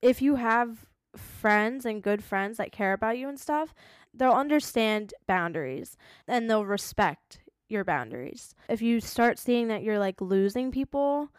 If 0.01 0.21
you 0.21 0.35
have 0.35 0.85
friends 1.15 1.85
and 1.85 2.01
good 2.01 2.23
friends 2.23 2.57
that 2.57 2.71
care 2.71 2.93
about 2.93 3.17
you 3.17 3.27
and 3.27 3.39
stuff 3.39 3.73
they'll 4.13 4.31
understand 4.31 5.13
boundaries 5.27 5.97
and 6.27 6.47
they'll 6.47 6.65
respect 6.65 7.39
your 7.69 7.83
boundaries. 7.83 8.53
If 8.69 8.83
you 8.83 9.01
start 9.01 9.39
seeing 9.39 9.67
that 9.69 9.81
you're 9.81 9.97
like 9.97 10.21
losing 10.21 10.71
people 10.71 11.29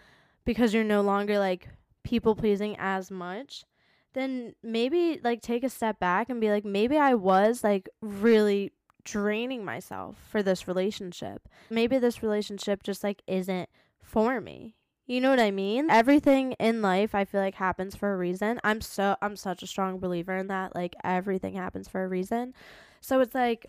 because 0.44 0.74
you're 0.74 0.82
no 0.82 1.00
longer 1.00 1.38
like 1.38 1.68
people 2.02 2.34
pleasing 2.34 2.74
as 2.78 3.10
much 3.10 3.64
then 4.14 4.54
maybe 4.62 5.20
like 5.22 5.42
take 5.42 5.64
a 5.64 5.68
step 5.68 5.98
back 5.98 6.30
and 6.30 6.40
be 6.40 6.50
like, 6.50 6.64
maybe 6.64 6.96
I 6.96 7.14
was 7.14 7.62
like 7.62 7.88
really 8.00 8.72
draining 9.04 9.64
myself 9.64 10.16
for 10.30 10.42
this 10.42 10.66
relationship. 10.66 11.48
Maybe 11.68 11.98
this 11.98 12.22
relationship 12.22 12.82
just 12.82 13.04
like 13.04 13.22
isn't 13.26 13.68
for 14.02 14.40
me. 14.40 14.76
You 15.06 15.20
know 15.20 15.30
what 15.30 15.40
I 15.40 15.50
mean? 15.50 15.90
Everything 15.90 16.52
in 16.52 16.80
life 16.80 17.14
I 17.14 17.26
feel 17.26 17.40
like 17.40 17.56
happens 17.56 17.94
for 17.94 18.14
a 18.14 18.16
reason. 18.16 18.58
I'm 18.64 18.80
so 18.80 19.16
I'm 19.20 19.36
such 19.36 19.62
a 19.62 19.66
strong 19.66 19.98
believer 19.98 20.34
in 20.36 20.46
that. 20.46 20.74
Like 20.74 20.94
everything 21.04 21.54
happens 21.54 21.88
for 21.88 22.04
a 22.04 22.08
reason. 22.08 22.54
So 23.02 23.20
it's 23.20 23.34
like 23.34 23.66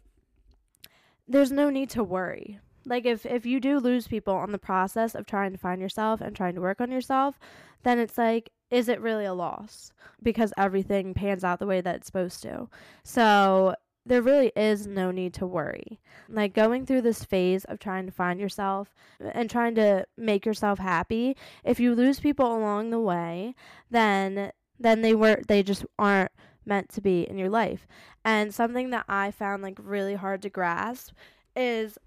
there's 1.28 1.52
no 1.52 1.70
need 1.70 1.90
to 1.92 2.04
worry. 2.04 2.60
Like 2.86 3.06
if 3.06 3.26
if 3.26 3.46
you 3.46 3.60
do 3.60 3.80
lose 3.80 4.08
people 4.08 4.36
on 4.36 4.52
the 4.52 4.58
process 4.58 5.16
of 5.16 5.26
trying 5.26 5.52
to 5.52 5.58
find 5.58 5.82
yourself 5.82 6.22
and 6.22 6.36
trying 6.36 6.56
to 6.56 6.62
work 6.62 6.80
on 6.80 6.92
yourself, 6.92 7.38
then 7.84 8.00
it's 8.00 8.18
like 8.18 8.52
is 8.72 8.90
it 8.90 9.02
really 9.02 9.26
a 9.26 9.34
loss? 9.34 9.92
Because 10.22 10.54
everything 10.58 11.14
pans 11.14 11.44
out 11.44 11.60
the 11.60 11.68
way 11.68 11.82
that 11.82 11.96
it's 11.96 12.08
supposed 12.08 12.42
to. 12.44 12.70
So 13.04 13.76
there 14.06 14.22
really 14.22 14.52
is 14.56 14.86
no 14.86 15.12
need 15.12 15.34
to 15.36 15.48
worry. 15.48 16.00
Like 16.30 16.54
going 16.54 16.86
through 16.86 17.02
this 17.02 17.24
phase 17.24 17.66
of 17.66 17.80
trying 17.80 18.06
to 18.06 18.12
find 18.12 18.40
yourself 18.40 18.94
and 19.20 19.50
trying 19.50 19.76
to 19.76 20.06
make 20.18 20.46
yourself 20.46 20.80
happy, 20.80 21.36
if 21.64 21.80
you 21.80 21.96
lose 21.96 22.20
people 22.20 22.56
along 22.56 22.90
the 22.90 23.00
way, 23.00 23.56
then 23.90 24.52
then 24.80 25.02
they 25.02 25.16
were 25.16 25.42
they 25.48 25.64
just 25.64 25.86
aren't 25.98 26.32
meant 26.66 26.90
to 26.90 27.02
be 27.02 27.22
in 27.22 27.38
your 27.38 27.50
life. 27.50 27.88
And 28.24 28.54
something 28.54 28.90
that 28.92 29.06
I 29.08 29.32
found 29.32 29.64
like 29.64 29.78
really 29.82 30.16
hard 30.16 30.42
to 30.44 30.50
grasp 30.50 31.14
is 31.56 31.98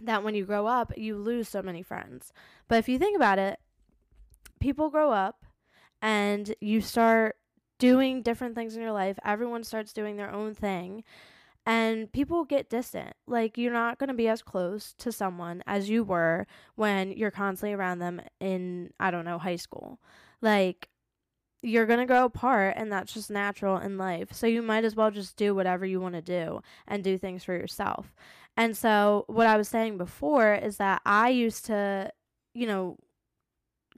that 0.00 0.22
when 0.22 0.34
you 0.34 0.44
grow 0.44 0.66
up, 0.66 0.92
you 0.96 1.16
lose 1.16 1.48
so 1.48 1.62
many 1.62 1.82
friends. 1.82 2.32
But 2.68 2.78
if 2.78 2.88
you 2.88 2.98
think 2.98 3.16
about 3.16 3.38
it, 3.38 3.58
people 4.60 4.90
grow 4.90 5.10
up 5.10 5.44
and 6.02 6.54
you 6.60 6.80
start 6.80 7.36
doing 7.78 8.22
different 8.22 8.54
things 8.54 8.76
in 8.76 8.82
your 8.82 8.92
life, 8.92 9.18
everyone 9.24 9.64
starts 9.64 9.92
doing 9.92 10.16
their 10.16 10.32
own 10.32 10.54
thing. 10.54 11.04
And 11.66 12.10
people 12.10 12.44
get 12.44 12.70
distant. 12.70 13.12
Like, 13.26 13.58
you're 13.58 13.72
not 13.72 13.98
going 13.98 14.08
to 14.08 14.14
be 14.14 14.28
as 14.28 14.40
close 14.40 14.94
to 14.98 15.12
someone 15.12 15.62
as 15.66 15.90
you 15.90 16.02
were 16.02 16.46
when 16.76 17.12
you're 17.12 17.30
constantly 17.30 17.74
around 17.74 17.98
them 17.98 18.22
in, 18.40 18.90
I 18.98 19.10
don't 19.10 19.26
know, 19.26 19.38
high 19.38 19.56
school. 19.56 20.00
Like, 20.40 20.88
you're 21.60 21.84
going 21.84 21.98
to 21.98 22.06
grow 22.06 22.24
apart, 22.24 22.74
and 22.78 22.90
that's 22.90 23.12
just 23.12 23.30
natural 23.30 23.76
in 23.76 23.98
life. 23.98 24.32
So, 24.32 24.46
you 24.46 24.62
might 24.62 24.84
as 24.84 24.96
well 24.96 25.10
just 25.10 25.36
do 25.36 25.54
whatever 25.54 25.84
you 25.84 26.00
want 26.00 26.14
to 26.14 26.22
do 26.22 26.62
and 26.86 27.04
do 27.04 27.18
things 27.18 27.44
for 27.44 27.52
yourself. 27.52 28.14
And 28.56 28.74
so, 28.74 29.24
what 29.26 29.46
I 29.46 29.58
was 29.58 29.68
saying 29.68 29.98
before 29.98 30.54
is 30.54 30.78
that 30.78 31.02
I 31.04 31.28
used 31.28 31.66
to, 31.66 32.10
you 32.54 32.66
know, 32.66 32.96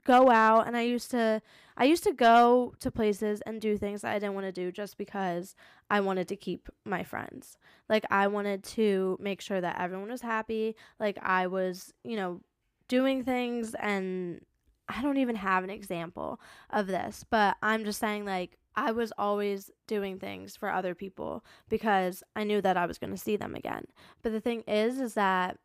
go 0.05 0.29
out 0.29 0.67
and 0.67 0.75
I 0.75 0.81
used 0.81 1.11
to 1.11 1.41
I 1.81 1.85
used 1.85 2.03
to 2.03 2.13
go 2.13 2.75
to 2.79 2.91
places 2.91 3.41
and 3.41 3.59
do 3.59 3.75
things 3.75 4.03
that 4.03 4.11
I 4.11 4.19
didn't 4.19 4.35
want 4.35 4.45
to 4.45 4.51
do 4.51 4.71
just 4.71 4.99
because 4.99 5.55
I 5.89 5.99
wanted 6.01 6.27
to 6.27 6.35
keep 6.35 6.69
my 6.85 7.03
friends. 7.03 7.57
Like 7.89 8.05
I 8.11 8.27
wanted 8.27 8.63
to 8.75 9.17
make 9.19 9.41
sure 9.41 9.59
that 9.59 9.81
everyone 9.81 10.11
was 10.11 10.21
happy, 10.21 10.75
like 10.99 11.17
I 11.23 11.47
was, 11.47 11.91
you 12.03 12.17
know, 12.17 12.41
doing 12.87 13.23
things 13.23 13.73
and 13.73 14.41
I 14.89 15.01
don't 15.01 15.17
even 15.17 15.35
have 15.37 15.63
an 15.63 15.71
example 15.71 16.39
of 16.69 16.85
this, 16.85 17.25
but 17.27 17.57
I'm 17.63 17.83
just 17.83 17.99
saying 17.99 18.25
like 18.25 18.59
I 18.75 18.91
was 18.91 19.11
always 19.17 19.71
doing 19.87 20.19
things 20.19 20.55
for 20.55 20.69
other 20.69 20.93
people 20.93 21.43
because 21.67 22.21
I 22.35 22.43
knew 22.43 22.61
that 22.61 22.77
I 22.77 22.85
was 22.85 22.99
going 22.99 23.09
to 23.09 23.17
see 23.17 23.37
them 23.37 23.55
again. 23.55 23.85
But 24.21 24.33
the 24.33 24.39
thing 24.39 24.61
is 24.67 24.99
is 24.99 25.15
that 25.15 25.57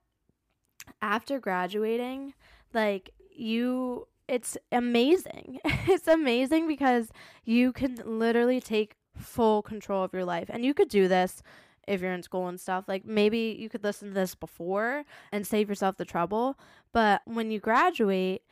after 1.02 1.38
graduating, 1.38 2.32
like 2.73 3.11
you 3.30 4.08
it's 4.28 4.56
amazing. 4.73 5.61
it's 5.64 6.09
amazing 6.09 6.66
because 6.68 7.11
you 7.45 7.73
can 7.73 7.97
literally 8.04 8.61
take 8.61 8.97
full 9.16 9.62
control 9.62 10.04
of 10.04 10.12
your 10.12 10.25
life. 10.25 10.49
And 10.50 10.64
you 10.64 10.75
could 10.75 10.88
do 10.88 11.09
this 11.09 11.42
if 11.87 12.00
you're 12.00 12.12
in 12.12 12.23
school 12.23 12.49
and 12.49 12.61
stuff. 12.61 12.85
Like 12.88 13.04
maybe 13.04 13.56
you 13.59 13.68
could 13.68 13.85
listen 13.85 14.09
to 14.09 14.14
this 14.14 14.35
before 14.35 15.04
and 15.33 15.47
save 15.47 15.68
yourself 15.68 15.97
the 15.97 16.04
trouble. 16.04 16.59
But 16.92 17.23
when 17.25 17.50
you 17.50 17.61
graduate, 17.61 18.42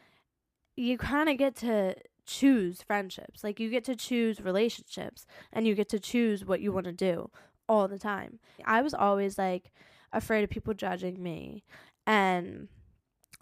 you 0.76 0.98
kind 0.98 1.28
of 1.28 1.38
get 1.38 1.56
to 1.56 1.96
choose 2.26 2.82
friendships. 2.82 3.44
Like 3.44 3.60
you 3.60 3.70
get 3.70 3.84
to 3.84 3.96
choose 3.96 4.40
relationships 4.40 5.26
and 5.52 5.66
you 5.66 5.74
get 5.74 5.88
to 5.90 5.98
choose 5.98 6.44
what 6.44 6.60
you 6.60 6.72
want 6.72 6.86
to 6.86 6.92
do 6.92 7.30
all 7.68 7.88
the 7.88 7.98
time. 7.98 8.38
I 8.64 8.82
was 8.82 8.94
always 8.94 9.38
like 9.38 9.72
afraid 10.12 10.44
of 10.44 10.50
people 10.50 10.74
judging 10.74 11.22
me. 11.22 11.64
And 12.06 12.68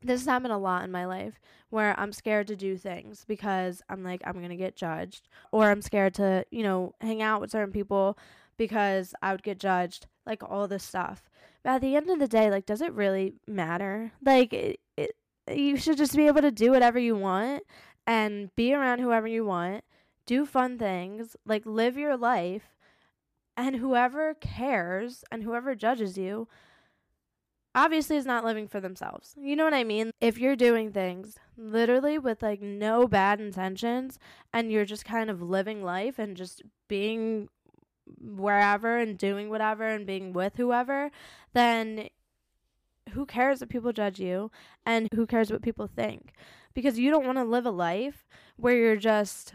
this 0.03 0.21
has 0.21 0.27
happened 0.27 0.53
a 0.53 0.59
lot 0.59 0.85
in 0.85 0.91
my 0.91 1.07
life 1.07 1.41
where 1.71 1.99
I'm 1.99 2.13
scared 2.13 2.47
to 2.49 2.57
do 2.57 2.77
things 2.77 3.25
because 3.27 3.83
I'm 3.89 4.05
like, 4.05 4.23
I'm 4.25 4.35
going 4.35 4.51
to 4.51 4.57
get 4.57 4.77
judged. 4.77 5.29
Or 5.51 5.71
I'm 5.71 5.83
scared 5.83 6.15
to, 6.15 6.45
you 6.51 6.63
know, 6.63 6.95
hang 7.01 7.23
out 7.23 7.41
with 7.41 7.51
certain 7.51 7.73
people 7.73 8.19
because 8.57 9.15
I 9.23 9.33
would 9.33 9.43
get 9.43 9.59
judged. 9.59 10.07
Like 10.25 10.43
all 10.49 10.69
this 10.69 10.85
stuff. 10.85 11.29
But 11.65 11.71
at 11.71 11.81
the 11.81 11.97
end 11.97 12.09
of 12.09 12.21
the 12.21 12.29
day, 12.29 12.49
like, 12.49 12.65
does 12.65 12.81
it 12.81 12.93
really 12.93 13.35
matter? 13.47 14.13
Like, 14.25 14.53
it, 14.53 14.79
it, 14.97 15.17
you 15.51 15.77
should 15.77 15.97
just 15.97 16.15
be 16.15 16.29
able 16.29 16.43
to 16.43 16.53
do 16.53 16.71
whatever 16.71 16.99
you 16.99 17.17
want 17.17 17.65
and 18.07 18.55
be 18.55 18.73
around 18.73 19.01
whoever 19.01 19.27
you 19.27 19.45
want, 19.45 19.83
do 20.27 20.47
fun 20.47 20.79
things, 20.79 21.37
like, 21.45 21.67
live 21.67 21.97
your 21.97 22.17
life. 22.17 22.77
And 23.57 23.77
whoever 23.77 24.35
cares 24.35 25.25
and 25.31 25.43
whoever 25.43 25.75
judges 25.75 26.17
you, 26.17 26.47
obviously 27.75 28.17
is 28.17 28.27
not 28.27 28.45
living 28.45 28.69
for 28.69 28.81
themselves. 28.81 29.35
You 29.39 29.57
know 29.57 29.65
what 29.65 29.75
I 29.75 29.85
mean? 29.85 30.11
If 30.21 30.39
you're 30.39 30.57
doing 30.57 30.93
things 30.93 31.37
literally 31.57 32.19
with 32.19 32.43
like 32.43 32.61
no 32.61 33.07
bad 33.07 33.41
intentions 33.41 34.19
and 34.53 34.71
you're 34.71 34.85
just 34.85 35.05
kind 35.05 35.31
of 35.31 35.43
living 35.43 35.83
life 35.83 36.19
and 36.19 36.37
just 36.37 36.63
being 36.89 37.49
wherever 38.21 38.99
and 38.99 39.17
doing 39.17 39.49
whatever 39.49 39.87
and 39.87 40.07
being 40.07 40.33
with 40.33 40.57
whoever, 40.57 41.11
then 41.53 42.09
who 43.13 43.27
cares 43.27 43.63
if 43.63 43.69
people 43.69 43.93
judge 43.93 44.21
you 44.21 44.51
and 44.85 45.09
who 45.15 45.27
cares 45.27 45.51
what 45.51 45.63
people 45.63 45.87
think? 45.87 46.33
Because 46.75 46.99
you 46.99 47.11
don't 47.11 47.27
want 47.27 47.39
to 47.39 47.45
live 47.45 47.67
a 47.67 47.71
life 47.71 48.27
where 48.57 48.77
you're 48.77 48.97
just 48.97 49.55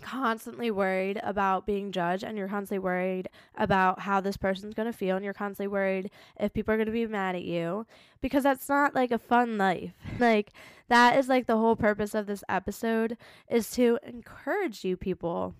constantly 0.00 0.70
worried 0.70 1.20
about 1.22 1.66
being 1.66 1.92
judged 1.92 2.24
and 2.24 2.36
you're 2.36 2.48
constantly 2.48 2.78
worried 2.78 3.28
about 3.54 4.00
how 4.00 4.20
this 4.20 4.36
person's 4.36 4.74
going 4.74 4.90
to 4.90 4.96
feel 4.96 5.16
and 5.16 5.24
you're 5.24 5.34
constantly 5.34 5.68
worried 5.68 6.10
if 6.38 6.52
people 6.52 6.74
are 6.74 6.76
going 6.76 6.86
to 6.86 6.92
be 6.92 7.06
mad 7.06 7.36
at 7.36 7.44
you 7.44 7.86
because 8.20 8.42
that's 8.42 8.68
not 8.68 8.94
like 8.94 9.10
a 9.10 9.18
fun 9.18 9.58
life. 9.58 9.92
Like 10.18 10.52
that 10.88 11.16
is 11.18 11.28
like 11.28 11.46
the 11.46 11.56
whole 11.56 11.76
purpose 11.76 12.14
of 12.14 12.26
this 12.26 12.44
episode 12.48 13.16
is 13.48 13.70
to 13.72 13.98
encourage 14.02 14.84
you 14.84 14.96
people 14.96 15.54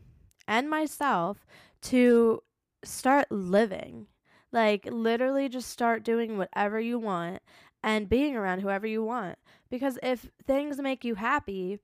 and 0.47 0.69
myself 0.69 1.47
to 1.83 2.43
start 2.85 3.31
living. 3.31 4.07
Like 4.53 4.87
literally 4.91 5.49
just 5.49 5.71
start 5.71 6.03
doing 6.03 6.37
whatever 6.37 6.79
you 6.79 6.99
want 6.99 7.41
and 7.83 8.09
being 8.09 8.37
around 8.37 8.61
whoever 8.61 8.87
you 8.87 9.03
want 9.03 9.39
because 9.71 9.99
if 10.03 10.29
things 10.47 10.79
make 10.79 11.05
you 11.05 11.15
happy, 11.15 11.79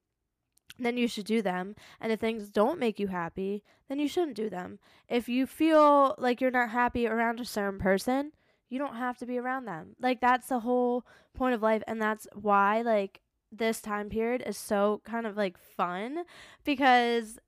then 0.78 0.96
you 0.96 1.08
should 1.08 1.26
do 1.26 1.42
them. 1.42 1.74
And 2.00 2.12
if 2.12 2.20
things 2.20 2.50
don't 2.50 2.78
make 2.78 2.98
you 2.98 3.08
happy, 3.08 3.62
then 3.88 3.98
you 3.98 4.08
shouldn't 4.08 4.36
do 4.36 4.50
them. 4.50 4.78
If 5.08 5.28
you 5.28 5.46
feel 5.46 6.14
like 6.18 6.40
you're 6.40 6.50
not 6.50 6.70
happy 6.70 7.06
around 7.06 7.40
a 7.40 7.44
certain 7.44 7.78
person, 7.78 8.32
you 8.68 8.78
don't 8.78 8.96
have 8.96 9.18
to 9.18 9.26
be 9.26 9.38
around 9.38 9.64
them. 9.66 9.96
Like 10.00 10.20
that's 10.20 10.48
the 10.48 10.60
whole 10.60 11.04
point 11.34 11.54
of 11.54 11.62
life 11.62 11.82
and 11.86 12.00
that's 12.00 12.26
why 12.34 12.82
like 12.82 13.20
this 13.52 13.80
time 13.80 14.08
period 14.08 14.42
is 14.44 14.56
so 14.56 15.00
kind 15.04 15.26
of 15.26 15.36
like 15.36 15.56
fun 15.58 16.24
because 16.64 17.38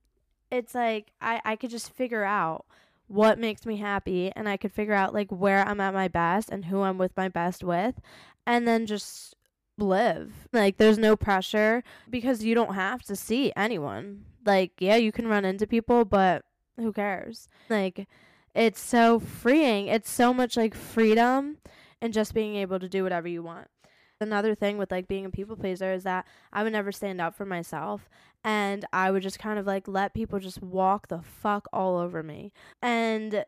it's 0.51 0.75
like 0.75 1.13
I 1.21 1.41
I 1.45 1.57
could 1.57 1.71
just 1.71 1.93
figure 1.93 2.25
out 2.25 2.67
what 3.09 3.39
makes 3.39 3.67
me 3.67 3.79
happy 3.79 4.31
and 4.37 4.49
I 4.49 4.57
could 4.57 4.73
figure 4.73 4.95
out 4.95 5.15
like 5.15 5.31
where 5.31 5.67
I'm 5.67 5.81
at 5.81 5.95
my 5.95 6.09
best 6.09 6.51
and 6.51 6.67
who 6.67 6.83
I'm 6.83 6.99
with 6.99 7.17
my 7.17 7.29
best 7.29 7.65
with 7.65 8.01
and 8.47 8.69
then 8.69 8.87
just 8.87 9.35
live. 9.79 10.49
Like 10.53 10.77
there's 10.77 10.99
no 10.99 11.17
pressure 11.17 11.83
because 12.11 12.45
you 12.45 12.55
don't 12.55 12.75
have 12.75 13.03
to 13.05 13.17
see 13.17 13.53
anyone. 13.57 14.25
Like 14.45 14.73
yeah, 14.79 14.97
you 14.97 15.13
can 15.13 15.29
run 15.29 15.45
into 15.45 15.67
people, 15.67 16.05
but 16.05 16.45
who 16.77 16.93
cares? 16.93 17.49
Like 17.69 18.09
it's 18.55 18.81
so 18.81 19.21
freeing. 19.21 19.87
It's 19.89 20.11
so 20.11 20.35
much 20.35 20.57
like 20.57 20.75
freedom 20.75 21.59
and 22.01 22.13
just 22.13 22.35
being 22.35 22.57
able 22.57 22.79
to 22.79 22.89
do 22.89 23.03
whatever 23.03 23.29
you 23.29 23.43
want. 23.43 23.69
Another 24.21 24.55
thing 24.55 24.79
with 24.79 24.91
like 24.91 25.07
being 25.07 25.25
a 25.25 25.31
people 25.31 25.57
pleaser 25.57 25.93
is 25.93 26.03
that 26.03 26.27
I 26.53 26.65
would 26.65 26.73
never 26.73 26.91
stand 26.91 27.21
up 27.21 27.37
for 27.37 27.45
myself 27.47 28.09
and 28.43 28.85
I 28.93 29.11
would 29.11 29.23
just 29.23 29.39
kind 29.39 29.59
of 29.59 29.67
like 29.67 29.87
let 29.87 30.15
people 30.15 30.41
just 30.41 30.61
walk 30.63 31.09
the 31.09 31.23
fuck 31.23 31.69
all 31.73 31.97
over 31.97 32.23
me. 32.23 32.53
And 32.83 33.45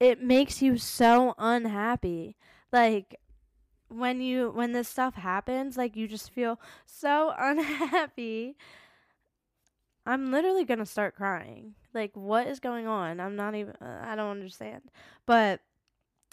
it 0.00 0.22
makes 0.22 0.62
you 0.62 0.78
so 0.78 1.34
unhappy. 1.38 2.36
Like 2.72 3.16
when 3.88 4.20
you 4.20 4.50
when 4.50 4.72
this 4.72 4.88
stuff 4.88 5.14
happens, 5.14 5.76
like 5.76 5.96
you 5.96 6.08
just 6.08 6.30
feel 6.30 6.60
so 6.86 7.32
unhappy. 7.38 8.56
I'm 10.04 10.30
literally 10.30 10.64
going 10.64 10.78
to 10.78 10.86
start 10.86 11.16
crying. 11.16 11.74
Like 11.92 12.12
what 12.14 12.46
is 12.46 12.60
going 12.60 12.86
on? 12.86 13.20
I'm 13.20 13.36
not 13.36 13.54
even 13.54 13.74
uh, 13.80 14.04
I 14.04 14.14
don't 14.16 14.30
understand. 14.30 14.82
But 15.24 15.60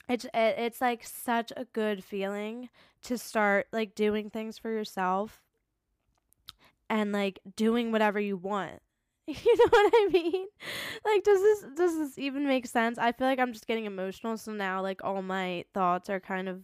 it's 0.10 0.26
it, 0.26 0.56
it's 0.58 0.82
like 0.82 1.04
such 1.06 1.52
a 1.56 1.66
good 1.66 2.04
feeling 2.04 2.70
to 3.04 3.18
start 3.18 3.68
like 3.72 3.96
doing 3.96 4.30
things 4.30 4.58
for 4.58 4.70
yourself 4.70 5.42
and 6.90 7.12
like 7.12 7.40
doing 7.56 7.92
whatever 7.92 8.20
you 8.20 8.38
want. 8.38 8.82
You 9.26 9.56
know 9.56 9.68
what 9.70 9.94
I 9.96 10.10
mean? 10.12 10.48
Like 11.06 11.24
does 11.24 11.40
this 11.40 11.66
does 11.78 11.98
this 11.98 12.20
even 12.20 12.46
make 12.46 12.68
sense? 12.68 12.98
I 12.98 13.14
feel 13.14 13.26
like 13.26 13.40
I'm 13.40 13.54
just 13.54 13.68
getting 13.68 13.86
emotional 13.86 14.38
so 14.38 14.52
now 14.52 14.82
like 14.82 15.02
all 15.02 15.22
my 15.22 15.64
thoughts 15.74 16.10
are 16.10 16.20
kind 16.20 16.50
of 16.50 16.60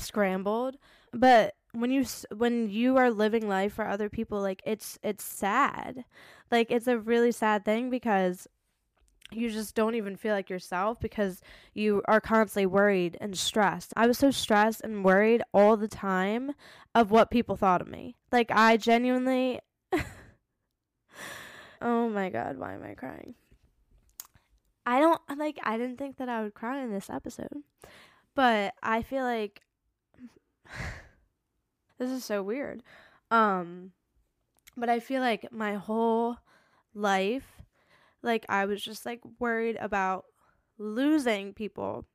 scrambled. 0.00 0.76
But 1.12 1.54
when 1.72 1.90
you 1.90 2.04
when 2.34 2.70
you 2.70 2.96
are 2.96 3.10
living 3.10 3.48
life 3.48 3.74
for 3.74 3.86
other 3.86 4.08
people 4.08 4.40
like 4.40 4.62
it's 4.64 4.98
it's 5.02 5.24
sad. 5.24 6.04
Like 6.50 6.70
it's 6.70 6.86
a 6.86 6.98
really 6.98 7.32
sad 7.32 7.64
thing 7.64 7.90
because 7.90 8.48
you 9.30 9.50
just 9.50 9.74
don't 9.74 9.94
even 9.94 10.16
feel 10.16 10.34
like 10.34 10.48
yourself 10.48 10.98
because 11.00 11.40
you 11.74 12.02
are 12.06 12.20
constantly 12.20 12.66
worried 12.66 13.16
and 13.20 13.36
stressed. 13.36 13.92
I 13.96 14.06
was 14.06 14.18
so 14.18 14.30
stressed 14.30 14.80
and 14.82 15.04
worried 15.04 15.42
all 15.52 15.76
the 15.76 15.88
time 15.88 16.52
of 16.94 17.10
what 17.10 17.30
people 17.30 17.56
thought 17.56 17.82
of 17.82 17.88
me. 17.88 18.16
Like, 18.32 18.50
I 18.50 18.76
genuinely. 18.76 19.60
oh 21.82 22.08
my 22.08 22.30
god, 22.30 22.58
why 22.58 22.74
am 22.74 22.82
I 22.82 22.94
crying? 22.94 23.34
I 24.86 25.00
don't, 25.00 25.20
like, 25.36 25.58
I 25.62 25.76
didn't 25.76 25.98
think 25.98 26.16
that 26.16 26.30
I 26.30 26.42
would 26.42 26.54
cry 26.54 26.82
in 26.82 26.90
this 26.90 27.10
episode. 27.10 27.62
But 28.34 28.74
I 28.82 29.02
feel 29.02 29.24
like. 29.24 29.60
this 31.98 32.10
is 32.10 32.24
so 32.24 32.42
weird. 32.42 32.82
Um, 33.30 33.92
but 34.76 34.88
I 34.88 35.00
feel 35.00 35.20
like 35.20 35.52
my 35.52 35.74
whole 35.74 36.38
life 36.94 37.58
like 38.22 38.44
I 38.48 38.66
was 38.66 38.82
just 38.82 39.06
like 39.06 39.20
worried 39.38 39.76
about 39.80 40.24
losing 40.78 41.52
people 41.52 42.06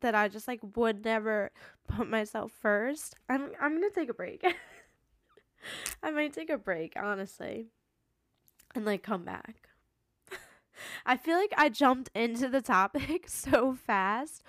that 0.00 0.14
I 0.14 0.28
just 0.28 0.48
like 0.48 0.60
would 0.76 1.04
never 1.04 1.50
put 1.88 2.08
myself 2.08 2.52
first. 2.60 3.14
I'm 3.28 3.50
I'm 3.60 3.76
going 3.76 3.88
to 3.88 3.94
take 3.94 4.08
a 4.08 4.14
break. 4.14 4.44
I 6.02 6.10
might 6.10 6.32
take 6.32 6.50
a 6.50 6.58
break, 6.58 6.94
honestly. 6.96 7.66
And 8.74 8.84
like 8.84 9.02
come 9.02 9.24
back. 9.24 9.68
I 11.06 11.16
feel 11.16 11.36
like 11.36 11.52
I 11.56 11.68
jumped 11.68 12.10
into 12.14 12.48
the 12.48 12.62
topic 12.62 13.28
so 13.28 13.74
fast 13.74 14.42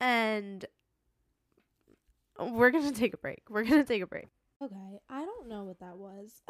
and 0.00 0.66
we're 2.38 2.70
to 2.70 2.92
take 2.92 3.14
a 3.14 3.18
break. 3.18 3.42
We're 3.48 3.64
to 3.64 3.84
take 3.84 4.02
a 4.02 4.06
break. 4.06 4.28
Okay, 4.62 5.00
I 5.08 5.24
don't 5.24 5.48
know 5.48 5.64
what 5.64 5.80
that 5.80 5.96
was. 5.96 6.42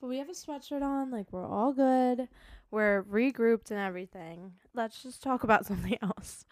but 0.00 0.06
we 0.06 0.18
have 0.18 0.28
a 0.28 0.32
sweatshirt 0.32 0.82
on, 0.82 1.10
like 1.10 1.32
we're 1.32 1.46
all 1.46 1.72
good. 1.72 2.28
We're 2.70 3.04
regrouped 3.04 3.70
and 3.70 3.80
everything. 3.80 4.52
Let's 4.74 5.02
just 5.02 5.22
talk 5.22 5.44
about 5.44 5.66
something 5.66 5.96
else. 6.02 6.44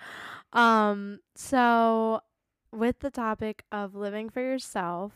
Um, 0.52 1.20
so 1.34 2.20
with 2.72 3.00
the 3.00 3.10
topic 3.10 3.64
of 3.70 3.94
living 3.94 4.30
for 4.30 4.40
yourself, 4.40 5.12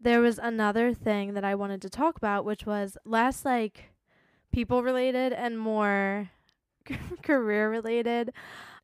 there 0.00 0.20
was 0.20 0.38
another 0.38 0.94
thing 0.94 1.34
that 1.34 1.44
I 1.44 1.54
wanted 1.56 1.82
to 1.82 1.90
talk 1.90 2.16
about, 2.16 2.44
which 2.44 2.64
was 2.64 2.96
less 3.04 3.44
like 3.44 3.90
people 4.52 4.82
related 4.82 5.32
and 5.32 5.58
more 5.58 6.30
career 7.22 7.68
related. 7.68 8.32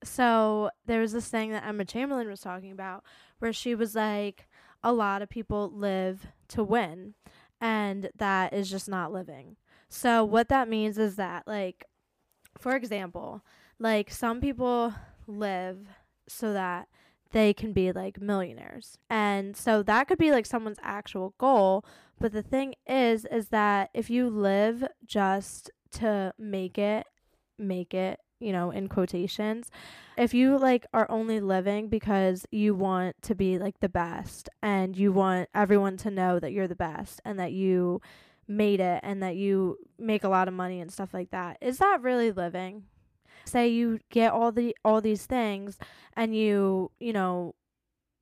So 0.05 0.71
there 0.87 1.01
was 1.01 1.13
this 1.13 1.29
thing 1.29 1.51
that 1.51 1.67
Emma 1.67 1.85
Chamberlain 1.85 2.29
was 2.29 2.41
talking 2.41 2.73
about 2.73 3.05
where 3.39 3.53
she 3.53 3.75
was 3.75 3.95
like, 3.95 4.49
a 4.83 4.93
lot 4.93 5.23
of 5.23 5.29
people 5.29 5.73
live 5.75 6.27
to 6.49 6.63
win, 6.63 7.15
and 7.61 8.11
that 8.17 8.53
is 8.53 8.71
just 8.71 8.89
not 8.89 9.13
living. 9.13 9.57
So 9.89 10.25
what 10.25 10.49
that 10.49 10.69
means 10.69 10.99
is 10.99 11.17
that 11.17 11.47
like 11.47 11.87
for 12.59 12.77
example, 12.77 13.43
like 13.79 14.11
some 14.11 14.41
people 14.41 14.95
live 15.27 15.89
so 16.29 16.53
that 16.53 16.89
they 17.33 17.53
can 17.53 17.73
be 17.73 17.93
like 17.93 18.21
millionaires. 18.21 18.99
And 19.11 19.57
so 19.57 19.83
that 19.83 20.07
could 20.07 20.19
be 20.19 20.31
like 20.31 20.47
someone's 20.47 20.79
actual 20.83 21.35
goal, 21.39 21.85
but 22.21 22.33
the 22.33 22.43
thing 22.43 22.75
is 22.87 23.25
is 23.27 23.49
that 23.49 23.91
if 23.93 24.09
you 24.09 24.29
live 24.29 24.85
just 25.05 25.71
to 25.93 26.33
make 26.39 26.79
it 26.79 27.07
make 27.59 27.95
it, 27.95 28.21
you 28.45 28.53
know, 28.53 28.71
in 28.71 28.89
quotations, 28.89 29.71
if 30.17 30.35
you 30.35 30.59
like 30.59 30.87
are 30.93 31.11
only 31.11 31.41
living 31.41 31.89
because 31.89 32.47
you 32.51 32.75
want 32.75 33.21
to 33.23 33.35
be 33.35 33.59
like 33.59 33.81
the 33.81 33.89
best 33.89 34.49
and 34.63 34.97
you 34.97 35.13
want 35.13 35.49
everyone 35.55 35.97
to 35.99 36.11
know 36.11 36.39
that 36.39 36.53
you're 36.53 36.69
the 36.69 36.77
best 36.77 37.21
and 37.25 37.39
that 37.39 37.53
you 37.53 38.01
made 38.47 38.81
it 38.81 39.01
and 39.03 39.23
that 39.23 39.37
you 39.37 39.79
make 39.99 40.25
a 40.25 40.29
lot 40.29 40.49
of 40.49 40.55
money 40.55 40.81
and 40.81 40.93
stuff 40.93 41.15
like 41.15 41.31
that. 41.31 41.57
Is 41.61 41.79
that 41.79 42.03
really 42.03 42.31
living? 42.31 42.85
Say 43.45 43.69
you 43.69 44.01
get 44.11 44.33
all 44.33 44.53
the 44.53 44.77
all 44.85 45.01
these 45.01 45.27
things 45.27 45.79
and 46.15 46.37
you, 46.37 46.91
you 47.01 47.13
know, 47.13 47.55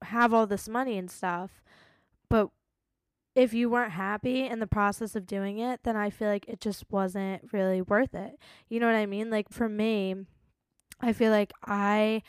have 0.03 0.33
all 0.33 0.47
this 0.47 0.69
money 0.69 0.99
and 0.99 1.11
stuff, 1.11 1.63
but 2.29 2.49
if 3.35 3.55
you 3.55 3.71
weren't 3.71 3.93
happy 3.93 4.47
in 4.47 4.61
the 4.61 4.67
process 4.67 5.17
of 5.17 5.27
doing 5.27 5.59
it, 5.59 5.81
then 5.85 5.97
I 5.97 6.11
feel 6.11 6.29
like 6.29 6.47
it 6.49 6.61
just 6.61 6.85
wasn't 6.91 7.53
really 7.53 7.81
worth 7.81 8.15
it. 8.15 8.39
You 8.69 8.81
know 8.81 8.87
what 8.87 8.95
I 8.95 9.07
mean? 9.07 9.31
Like 9.31 9.51
for 9.51 9.69
me, 9.69 10.17
I 11.01 11.13
feel 11.13 11.31
like 11.31 11.53
I 11.65 12.23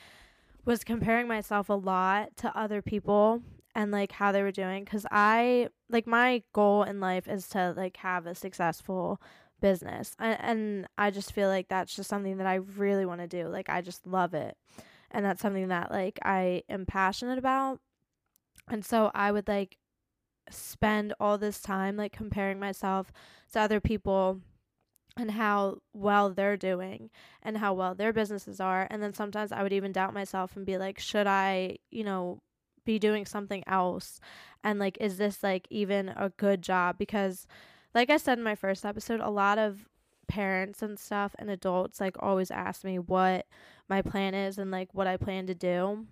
was 0.65 0.83
comparing 0.83 1.27
myself 1.27 1.69
a 1.69 1.73
lot 1.73 2.37
to 2.37 2.57
other 2.57 2.81
people 2.81 3.41
and 3.75 3.91
like 3.91 4.13
how 4.13 4.31
they 4.31 4.41
were 4.41 4.51
doing 4.51 4.85
cuz 4.85 5.05
I 5.11 5.69
like 5.89 6.07
my 6.07 6.43
goal 6.53 6.83
in 6.83 6.99
life 6.99 7.27
is 7.27 7.49
to 7.49 7.73
like 7.75 7.97
have 7.97 8.25
a 8.25 8.35
successful 8.35 9.19
business. 9.59 10.15
And, 10.19 10.39
and 10.41 10.87
I 10.97 11.11
just 11.11 11.33
feel 11.33 11.49
like 11.49 11.67
that's 11.67 11.95
just 11.95 12.09
something 12.09 12.37
that 12.37 12.47
I 12.47 12.55
really 12.55 13.05
want 13.05 13.21
to 13.21 13.27
do. 13.27 13.47
Like 13.47 13.69
I 13.69 13.81
just 13.81 14.07
love 14.07 14.33
it. 14.33 14.57
And 15.11 15.25
that's 15.25 15.41
something 15.41 15.67
that 15.67 15.91
like 15.91 16.19
I 16.23 16.63
am 16.69 16.85
passionate 16.85 17.37
about. 17.37 17.79
And 18.69 18.85
so 18.85 19.11
I 19.13 19.31
would 19.31 19.47
like 19.47 19.77
spend 20.49 21.13
all 21.19 21.37
this 21.37 21.61
time 21.61 21.97
like 21.97 22.11
comparing 22.11 22.59
myself 22.59 23.11
to 23.51 23.59
other 23.59 23.79
people 23.79 24.41
and 25.15 25.31
how 25.31 25.77
well 25.93 26.31
they're 26.31 26.57
doing 26.57 27.09
and 27.41 27.57
how 27.57 27.73
well 27.73 27.93
their 27.93 28.11
businesses 28.11 28.59
are 28.59 28.87
and 28.89 29.01
then 29.01 29.13
sometimes 29.13 29.51
I 29.51 29.61
would 29.61 29.73
even 29.73 29.91
doubt 29.91 30.13
myself 30.13 30.55
and 30.55 30.65
be 30.65 30.77
like 30.77 30.99
should 30.99 31.27
I, 31.27 31.77
you 31.91 32.03
know, 32.03 32.39
be 32.85 32.99
doing 32.99 33.25
something 33.25 33.63
else? 33.67 34.19
And 34.63 34.79
like 34.79 34.97
is 34.99 35.17
this 35.17 35.43
like 35.43 35.67
even 35.69 36.09
a 36.09 36.31
good 36.37 36.61
job? 36.61 36.97
Because 36.97 37.47
like 37.93 38.09
I 38.09 38.17
said 38.17 38.37
in 38.37 38.43
my 38.43 38.55
first 38.55 38.85
episode 38.85 39.19
a 39.19 39.29
lot 39.29 39.57
of 39.57 39.87
parents 40.27 40.81
and 40.81 40.97
stuff 40.97 41.35
and 41.37 41.49
adults 41.49 41.99
like 41.99 42.15
always 42.19 42.49
ask 42.49 42.83
me 42.83 42.97
what 42.97 43.45
my 43.89 44.01
plan 44.01 44.33
is 44.33 44.57
and 44.57 44.71
like 44.71 44.89
what 44.93 45.05
I 45.05 45.17
plan 45.17 45.45
to 45.47 45.53
do 45.53 46.07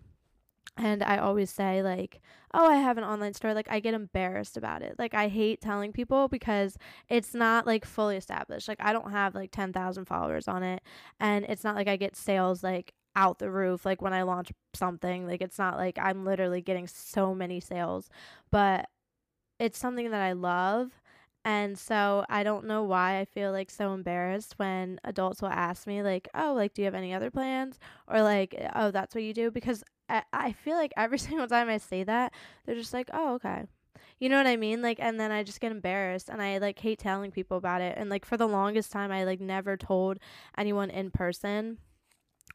and 0.78 1.04
I 1.04 1.18
always 1.18 1.50
say 1.52 1.84
like, 1.84 2.22
"Oh, 2.54 2.66
I 2.68 2.76
have 2.78 2.98
an 2.98 3.04
online 3.04 3.34
store." 3.34 3.54
Like 3.54 3.70
I 3.70 3.80
get 3.80 3.94
embarrassed 3.94 4.58
about 4.58 4.82
it. 4.82 4.96
Like 5.00 5.14
I 5.14 5.28
hate 5.28 5.62
telling 5.62 5.92
people 5.94 6.28
because 6.28 6.78
it's 7.10 7.34
not 7.34 7.68
like 7.68 7.86
fully 7.86 8.18
established. 8.18 8.68
Like 8.68 8.82
I 8.82 8.94
don't 8.94 9.12
have 9.12 9.36
like 9.36 9.52
10,000 9.52 10.06
followers 10.06 10.48
on 10.48 10.64
it 10.64 10.82
and 11.20 11.46
it's 11.46 11.64
not 11.64 11.76
like 11.76 11.88
I 11.88 11.98
get 11.98 12.16
sales 12.16 12.64
like 12.64 12.94
out 13.16 13.40
the 13.40 13.52
roof 13.52 13.86
like 13.86 14.02
when 14.02 14.14
I 14.14 14.24
launch 14.24 14.52
something. 14.74 15.28
Like 15.28 15.42
it's 15.42 15.60
not 15.60 15.78
like 15.78 15.98
I'm 16.00 16.26
literally 16.26 16.62
getting 16.62 16.88
so 16.88 17.36
many 17.36 17.60
sales, 17.60 18.10
but 18.52 18.88
it's 19.60 19.78
something 19.80 20.12
that 20.12 20.22
I 20.22 20.34
love. 20.34 21.01
And 21.44 21.78
so 21.78 22.24
I 22.30 22.44
don't 22.44 22.66
know 22.68 22.84
why 22.84 23.20
I 23.20 23.26
feel 23.26 23.52
like 23.52 23.72
so 23.72 23.94
embarrassed 23.94 24.54
when 24.58 25.00
adults 25.04 25.42
will 25.42 25.50
ask 25.50 25.88
me 25.88 26.04
like, 26.04 26.28
"Oh, 26.36 26.54
like 26.54 26.74
do 26.74 26.82
you 26.82 26.86
have 26.86 26.96
any 26.96 27.14
other 27.14 27.32
plans?" 27.32 27.80
or 28.08 28.22
like, 28.22 28.56
"Oh, 28.76 28.92
that's 28.92 29.16
what 29.16 29.24
you 29.24 29.34
do?" 29.34 29.50
because 29.52 29.84
I, 30.10 30.24
I 30.34 30.52
feel 30.52 30.76
like 30.76 30.94
every 30.98 31.18
single 31.28 31.48
time 31.48 31.68
I 31.70 31.78
say 31.78 32.04
that, 32.04 32.34
they're 32.66 32.76
just 32.76 32.94
like, 32.94 33.10
"Oh, 33.14 33.34
okay." 33.36 33.66
You 34.20 34.30
know 34.30 34.38
what 34.38 34.48
I 34.48 34.56
mean? 34.56 34.82
Like 34.84 35.00
and 35.00 35.20
then 35.20 35.32
I 35.32 35.44
just 35.44 35.60
get 35.62 35.72
embarrassed 35.72 36.30
and 36.30 36.42
I 36.42 36.60
like 36.60 36.80
hate 36.80 37.00
telling 37.00 37.32
people 37.32 37.58
about 37.58 37.82
it. 37.82 37.98
And 37.98 38.10
like 38.10 38.26
for 38.26 38.38
the 38.38 38.48
longest 38.48 38.92
time 38.92 39.12
I 39.12 39.24
like 39.24 39.40
never 39.42 39.78
told 39.78 40.20
anyone 40.58 40.90
in 40.92 41.12
person 41.12 41.80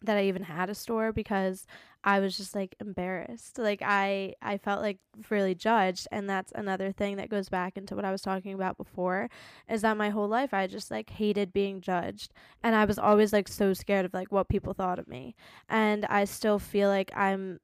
that 0.02 0.16
I 0.16 0.24
even 0.24 0.42
had 0.42 0.70
a 0.70 0.74
store 0.74 1.12
because 1.12 1.66
I 2.04 2.20
was 2.20 2.36
just 2.36 2.54
like 2.54 2.76
embarrassed. 2.80 3.58
Like 3.58 3.82
I 3.82 4.34
I 4.40 4.58
felt 4.58 4.80
like 4.80 4.98
really 5.30 5.54
judged 5.54 6.06
and 6.12 6.28
that's 6.28 6.52
another 6.54 6.92
thing 6.92 7.16
that 7.16 7.28
goes 7.30 7.48
back 7.48 7.76
into 7.76 7.96
what 7.96 8.04
I 8.04 8.12
was 8.12 8.22
talking 8.22 8.54
about 8.54 8.76
before 8.76 9.28
is 9.68 9.82
that 9.82 9.96
my 9.96 10.10
whole 10.10 10.28
life 10.28 10.54
I 10.54 10.66
just 10.66 10.90
like 10.90 11.10
hated 11.10 11.52
being 11.52 11.80
judged 11.80 12.32
and 12.62 12.76
I 12.76 12.84
was 12.84 12.98
always 12.98 13.32
like 13.32 13.48
so 13.48 13.72
scared 13.72 14.04
of 14.04 14.14
like 14.14 14.30
what 14.30 14.48
people 14.48 14.72
thought 14.74 14.98
of 14.98 15.08
me. 15.08 15.34
And 15.68 16.04
I 16.06 16.24
still 16.24 16.58
feel 16.58 16.88
like 16.88 17.10
I'm 17.16 17.58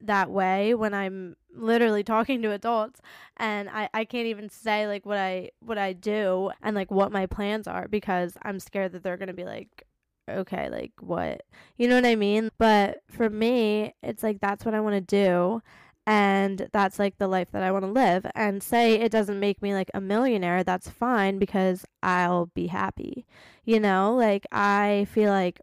that 0.00 0.30
way 0.30 0.74
when 0.74 0.92
I'm 0.92 1.36
literally 1.54 2.02
talking 2.04 2.42
to 2.42 2.52
adults 2.52 3.00
and 3.38 3.68
I, 3.70 3.88
I 3.94 4.04
can't 4.04 4.26
even 4.26 4.50
say 4.50 4.86
like 4.86 5.06
what 5.06 5.18
I 5.18 5.50
what 5.60 5.78
I 5.78 5.92
do 5.94 6.50
and 6.62 6.74
like 6.76 6.90
what 6.90 7.12
my 7.12 7.26
plans 7.26 7.66
are 7.66 7.88
because 7.88 8.36
I'm 8.42 8.60
scared 8.60 8.92
that 8.92 9.02
they're 9.02 9.16
gonna 9.16 9.32
be 9.32 9.44
like 9.44 9.84
okay, 10.28 10.68
like 10.70 10.92
what? 11.00 11.42
You 11.76 11.88
know 11.88 11.96
what 11.96 12.06
I 12.06 12.16
mean? 12.16 12.50
But 12.58 13.02
for 13.10 13.30
me, 13.30 13.94
it's 14.02 14.22
like 14.22 14.40
that's 14.40 14.64
what 14.64 14.74
I 14.74 14.80
want 14.80 14.94
to 14.94 15.00
do. 15.00 15.62
And 16.08 16.68
that's 16.72 17.00
like 17.00 17.18
the 17.18 17.26
life 17.26 17.48
that 17.50 17.64
I 17.64 17.72
want 17.72 17.84
to 17.84 17.90
live. 17.90 18.26
And 18.34 18.62
say 18.62 18.94
it 18.94 19.10
doesn't 19.10 19.40
make 19.40 19.60
me 19.60 19.74
like 19.74 19.90
a 19.92 20.00
millionaire, 20.00 20.62
that's 20.62 20.88
fine 20.88 21.38
because 21.38 21.84
I'll 22.02 22.46
be 22.46 22.68
happy. 22.68 23.26
You 23.64 23.80
know, 23.80 24.14
like 24.14 24.46
I 24.52 25.06
feel 25.10 25.30
like 25.30 25.60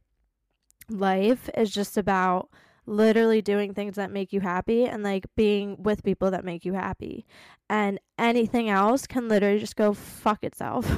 life 0.89 1.49
is 1.55 1.71
just 1.71 1.97
about 1.97 2.49
literally 2.85 3.41
doing 3.41 3.73
things 3.73 3.95
that 3.95 4.11
make 4.11 4.33
you 4.33 4.41
happy 4.41 4.85
and 4.85 5.03
like 5.03 5.25
being 5.35 5.81
with 5.81 6.03
people 6.03 6.31
that 6.31 6.43
make 6.43 6.65
you 6.65 6.73
happy. 6.73 7.25
And 7.69 7.99
anything 8.19 8.69
else 8.69 9.07
can 9.07 9.29
literally 9.29 9.59
just 9.59 9.75
go 9.75 9.93
fuck 9.93 10.43
itself. 10.43 10.89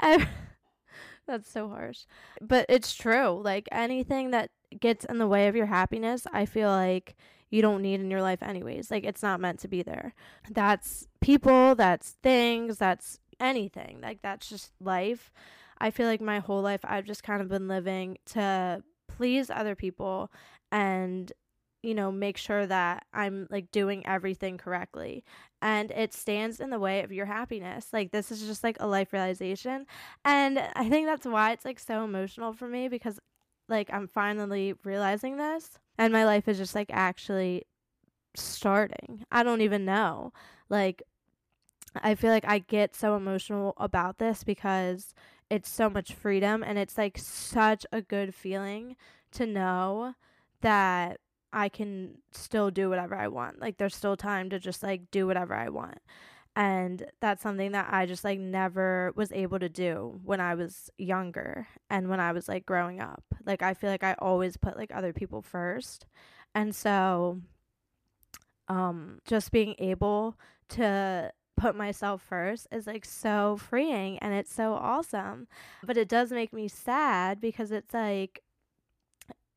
That's 1.32 1.50
so 1.50 1.66
harsh. 1.66 2.00
But 2.42 2.66
it's 2.68 2.94
true. 2.94 3.40
Like 3.42 3.66
anything 3.72 4.32
that 4.32 4.50
gets 4.78 5.06
in 5.06 5.16
the 5.16 5.26
way 5.26 5.48
of 5.48 5.56
your 5.56 5.64
happiness, 5.64 6.26
I 6.30 6.44
feel 6.44 6.68
like 6.68 7.16
you 7.48 7.62
don't 7.62 7.80
need 7.80 8.00
in 8.00 8.10
your 8.10 8.20
life 8.20 8.42
anyways. 8.42 8.90
Like 8.90 9.04
it's 9.04 9.22
not 9.22 9.40
meant 9.40 9.58
to 9.60 9.68
be 9.68 9.82
there. 9.82 10.12
That's 10.50 11.08
people, 11.22 11.74
that's 11.74 12.16
things, 12.22 12.76
that's 12.76 13.18
anything. 13.40 14.00
Like 14.02 14.20
that's 14.20 14.46
just 14.46 14.72
life. 14.78 15.32
I 15.78 15.90
feel 15.90 16.06
like 16.06 16.20
my 16.20 16.40
whole 16.40 16.60
life 16.60 16.80
I've 16.84 17.06
just 17.06 17.22
kind 17.22 17.40
of 17.40 17.48
been 17.48 17.66
living 17.66 18.18
to 18.32 18.82
please 19.08 19.48
other 19.48 19.74
people 19.74 20.30
and 20.70 21.32
you 21.82 21.94
know, 21.94 22.12
make 22.12 22.36
sure 22.36 22.66
that 22.66 23.06
I'm 23.12 23.48
like 23.50 23.70
doing 23.72 24.06
everything 24.06 24.58
correctly. 24.58 25.24
And 25.60 25.90
it 25.90 26.14
stands 26.14 26.60
in 26.60 26.70
the 26.70 26.78
way 26.78 27.02
of 27.02 27.12
your 27.12 27.26
happiness. 27.26 27.88
Like, 27.92 28.10
this 28.10 28.30
is 28.32 28.42
just 28.42 28.64
like 28.64 28.76
a 28.80 28.86
life 28.86 29.12
realization. 29.12 29.86
And 30.24 30.58
I 30.74 30.88
think 30.88 31.06
that's 31.06 31.26
why 31.26 31.52
it's 31.52 31.64
like 31.64 31.78
so 31.78 32.04
emotional 32.04 32.52
for 32.52 32.68
me 32.68 32.88
because 32.88 33.18
like 33.68 33.92
I'm 33.92 34.08
finally 34.08 34.74
realizing 34.84 35.36
this 35.36 35.78
and 35.98 36.12
my 36.12 36.24
life 36.24 36.48
is 36.48 36.58
just 36.58 36.74
like 36.74 36.90
actually 36.92 37.64
starting. 38.34 39.24
I 39.30 39.42
don't 39.42 39.60
even 39.60 39.84
know. 39.84 40.32
Like, 40.68 41.02
I 42.00 42.14
feel 42.14 42.30
like 42.30 42.46
I 42.46 42.58
get 42.58 42.94
so 42.94 43.16
emotional 43.16 43.74
about 43.76 44.18
this 44.18 44.44
because 44.44 45.14
it's 45.50 45.68
so 45.68 45.90
much 45.90 46.14
freedom 46.14 46.62
and 46.62 46.78
it's 46.78 46.96
like 46.96 47.18
such 47.18 47.84
a 47.92 48.00
good 48.00 48.34
feeling 48.34 48.96
to 49.32 49.46
know 49.46 50.14
that 50.62 51.20
I 51.52 51.68
can 51.68 52.18
still 52.32 52.70
do 52.70 52.88
whatever 52.88 53.14
I 53.14 53.28
want. 53.28 53.60
Like 53.60 53.78
there's 53.78 53.94
still 53.94 54.16
time 54.16 54.50
to 54.50 54.58
just 54.58 54.82
like 54.82 55.10
do 55.10 55.26
whatever 55.26 55.54
I 55.54 55.68
want. 55.68 55.98
And 56.54 57.06
that's 57.20 57.42
something 57.42 57.72
that 57.72 57.88
I 57.90 58.04
just 58.04 58.24
like 58.24 58.38
never 58.38 59.12
was 59.16 59.32
able 59.32 59.58
to 59.58 59.68
do 59.68 60.20
when 60.22 60.40
I 60.40 60.54
was 60.54 60.90
younger 60.98 61.66
and 61.88 62.08
when 62.08 62.20
I 62.20 62.32
was 62.32 62.48
like 62.48 62.66
growing 62.66 63.00
up. 63.00 63.24
Like 63.46 63.62
I 63.62 63.74
feel 63.74 63.90
like 63.90 64.04
I 64.04 64.14
always 64.18 64.56
put 64.56 64.76
like 64.76 64.92
other 64.94 65.12
people 65.12 65.42
first. 65.42 66.06
And 66.54 66.74
so 66.74 67.40
um 68.68 69.18
just 69.26 69.50
being 69.50 69.74
able 69.78 70.38
to 70.70 71.32
put 71.56 71.76
myself 71.76 72.22
first 72.22 72.66
is 72.72 72.86
like 72.86 73.04
so 73.04 73.56
freeing 73.56 74.18
and 74.18 74.34
it's 74.34 74.52
so 74.52 74.74
awesome. 74.74 75.46
But 75.84 75.96
it 75.96 76.08
does 76.08 76.32
make 76.32 76.52
me 76.52 76.68
sad 76.68 77.40
because 77.40 77.72
it's 77.72 77.94
like 77.94 78.42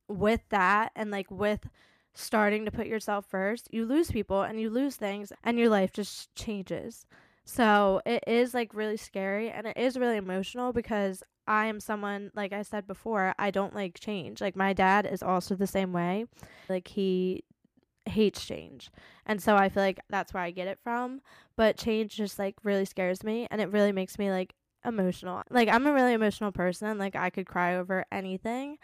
with 0.07 0.41
that 0.49 0.91
and 0.95 1.11
like 1.11 1.29
with 1.29 1.67
starting 2.13 2.65
to 2.65 2.71
put 2.71 2.87
yourself 2.87 3.25
first, 3.25 3.67
you 3.71 3.85
lose 3.85 4.11
people 4.11 4.41
and 4.41 4.59
you 4.59 4.69
lose 4.69 4.95
things 4.95 5.31
and 5.43 5.59
your 5.59 5.69
life 5.69 5.91
just 5.91 6.33
changes. 6.35 7.05
So 7.43 8.01
it 8.05 8.23
is 8.25 8.53
like 8.53 8.73
really 8.73 8.97
scary 8.97 9.51
and 9.51 9.67
it 9.67 9.77
is 9.77 9.97
really 9.97 10.17
emotional 10.17 10.73
because 10.73 11.21
I 11.47 11.67
am 11.67 11.79
someone, 11.79 12.31
like 12.33 12.53
I 12.53 12.63
said 12.63 12.87
before, 12.87 13.35
I 13.37 13.51
don't 13.51 13.75
like 13.75 13.99
change. 13.99 14.41
Like 14.41 14.55
my 14.55 14.73
dad 14.73 15.05
is 15.05 15.21
also 15.21 15.55
the 15.55 15.67
same 15.67 15.93
way. 15.93 16.25
Like 16.69 16.87
he 16.87 17.43
hates 18.05 18.45
change. 18.45 18.89
And 19.25 19.41
so 19.41 19.55
I 19.55 19.69
feel 19.69 19.83
like 19.83 19.99
that's 20.09 20.33
where 20.33 20.43
I 20.43 20.51
get 20.51 20.67
it 20.67 20.79
from. 20.83 21.21
But 21.55 21.77
change 21.77 22.15
just 22.15 22.39
like 22.39 22.55
really 22.63 22.85
scares 22.85 23.23
me 23.23 23.47
and 23.51 23.61
it 23.61 23.71
really 23.71 23.91
makes 23.91 24.17
me 24.17 24.31
like 24.31 24.55
emotional. 24.83 25.43
Like 25.49 25.69
I'm 25.69 25.85
a 25.85 25.93
really 25.93 26.13
emotional 26.13 26.51
person. 26.51 26.97
Like 26.97 27.15
I 27.15 27.29
could 27.29 27.45
cry 27.45 27.75
over 27.75 28.05
anything. 28.11 28.77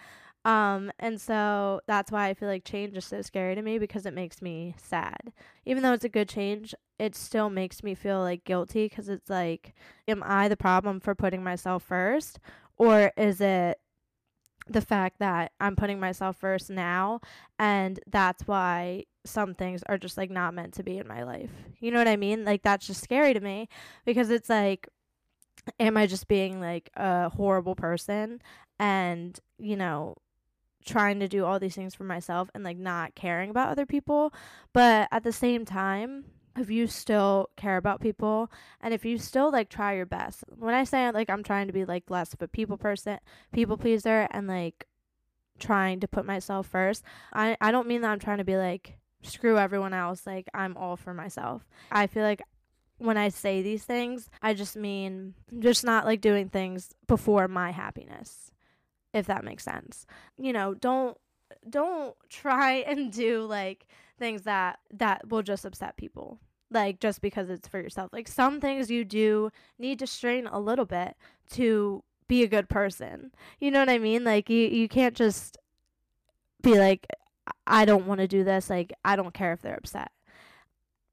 Um, 0.43 0.91
and 0.99 1.21
so 1.21 1.82
that's 1.88 2.12
why 2.12 2.27
I 2.27 2.34
feel 2.34 2.49
like 2.49 2.63
change 2.63 2.97
is 2.97 3.06
so 3.06 3.21
scary 3.21 3.54
to 3.54 3.62
me 3.62 3.77
because 3.77 4.06
it 4.06 4.13
makes 4.13 4.41
me 4.41 4.75
sad. 4.77 5.32
Even 5.65 5.84
though 5.84 5.93
it's 5.93 6.06
a 6.06 6.10
good 6.10 6.27
change, 6.27 6.73
it 6.97 7.15
still 7.15 7.49
makes 7.49 7.84
me 7.84 7.93
feel 7.93 8.19
like 8.19 8.43
guilty 8.43 8.86
because 8.86 9.08
it's 9.08 9.30
like, 9.30 9.73
am 10.08 10.23
I 10.25 10.47
the 10.47 10.58
problem 10.58 10.99
for 10.99 11.13
putting 11.13 11.43
myself 11.43 11.84
first? 11.84 12.39
Or 12.77 13.12
is 13.15 13.39
it 13.39 13.80
the 14.67 14.82
fact 14.82 15.19
that 15.19 15.51
I'm 15.60 15.75
putting 15.75 15.99
myself 15.99 16.38
first 16.38 16.69
now 16.69 17.19
and 17.60 17.99
that's 18.08 18.47
why 18.47 19.06
some 19.25 19.54
things 19.54 19.84
are 19.88 19.97
just 19.97 20.17
like 20.17 20.32
not 20.32 20.54
meant 20.54 20.73
to 20.75 20.84
be 20.84 20.97
in 20.97 21.08
my 21.08 21.23
life. 21.23 21.51
You 21.80 21.91
know 21.91 21.97
what 21.97 22.08
I 22.08 22.15
mean? 22.15 22.45
Like 22.45 22.62
that's 22.63 22.88
just 22.88 23.04
scary 23.04 23.34
to 23.34 23.39
me 23.39 23.69
because 24.06 24.30
it's 24.30 24.49
like 24.49 24.88
am 25.80 25.97
I 25.97 26.08
just 26.08 26.27
being 26.27 26.60
like 26.60 26.89
a 26.95 27.30
horrible 27.30 27.75
person 27.75 28.41
and, 28.80 29.39
you 29.60 29.75
know, 29.75 30.15
trying 30.86 31.20
to 31.20 31.28
do 31.28 31.46
all 31.46 31.60
these 31.60 31.76
things 31.76 31.96
for 31.96 32.04
myself 32.04 32.50
and 32.54 32.63
like 32.63 32.78
not 32.78 33.15
caring 33.15 33.50
about 33.50 33.70
other 33.70 33.86
people. 33.86 34.34
But 34.74 35.08
at 35.12 35.24
the 35.24 35.32
same 35.32 35.65
time, 35.65 36.26
if 36.58 36.70
you 36.70 36.88
still 36.88 37.50
care 37.56 37.78
about 37.78 38.02
people 38.02 38.52
and 38.82 38.94
if 38.94 39.06
you 39.06 39.17
still 39.17 39.52
like 39.52 39.70
try 39.70 39.96
your 39.96 40.06
best. 40.06 40.44
When 40.58 40.74
I 40.74 40.84
say 40.84 41.10
like 41.12 41.30
I'm 41.30 41.44
trying 41.44 41.67
to 41.67 41.74
be 41.74 41.86
like 41.86 42.10
less 42.10 42.34
of 42.34 42.41
a 42.41 42.48
people 42.48 42.78
person, 42.78 43.20
people 43.52 43.78
pleaser 43.78 44.28
and 44.32 44.48
like 44.48 44.86
trying 45.60 46.00
to 46.02 46.08
put 46.08 46.26
myself 46.26 46.67
first, 46.67 47.04
I 47.34 47.56
I 47.62 47.72
don't 47.72 47.88
mean 47.88 48.02
that 48.02 48.12
I'm 48.12 48.20
trying 48.20 48.39
to 48.39 48.44
be 48.44 48.58
like 48.58 48.98
screw 49.24 49.58
everyone 49.58 49.94
else, 49.94 50.26
like 50.26 50.48
I'm 50.54 50.76
all 50.78 50.98
for 50.98 51.13
myself. 51.13 51.65
I 51.91 52.08
feel 52.08 52.24
like 52.24 52.41
when 52.98 53.17
I 53.17 53.30
say 53.30 53.62
these 53.62 53.84
things, 53.84 54.30
I 54.41 54.54
just 54.54 54.76
mean 54.76 55.34
just 55.60 55.84
not 55.84 56.06
like 56.06 56.22
doing 56.22 56.50
things 56.50 56.94
before 57.08 57.48
my 57.48 57.72
happiness 57.72 58.50
if 59.13 59.26
that 59.28 59.43
makes 59.43 59.63
sense. 59.63 60.06
You 60.38 60.54
know, 60.54 60.74
don't 60.74 61.17
don't 61.69 62.15
try 62.30 62.74
and 62.88 63.12
do 63.12 63.43
like 63.43 63.88
things 64.19 64.43
that 64.43 64.80
that 64.93 65.28
will 65.28 65.41
just 65.41 65.65
upset 65.65 65.97
people 65.97 66.39
like 66.71 67.00
just 67.00 67.21
because 67.21 67.50
it's 67.50 67.67
for 67.67 67.80
yourself. 67.80 68.12
Like 68.13 68.28
some 68.28 68.62
things 68.62 68.89
you 68.89 69.04
do 69.04 69.52
need 69.78 70.00
to 70.00 70.08
strain 70.08 70.47
a 70.47 70.60
little 70.60 70.86
bit 70.86 71.15
to 71.52 72.04
be 72.28 72.43
a 72.43 72.47
good 72.47 72.69
person. 72.69 73.32
You 73.60 73.71
know 73.71 73.80
what 73.80 73.89
i 73.89 73.97
mean? 73.97 74.24
Like 74.24 74.50
you 74.50 74.67
you 74.67 74.88
can't 74.88 75.15
just 75.15 75.58
be 76.62 76.78
like 76.78 77.08
i 77.65 77.86
don't 77.86 78.06
want 78.06 78.21
to 78.21 78.28
do 78.28 78.43
this. 78.43 78.69
Like 78.69 78.93
i 79.04 79.15
don't 79.15 79.34
care 79.34 79.54
if 79.54 79.62
they're 79.62 79.76
upset 79.76 80.12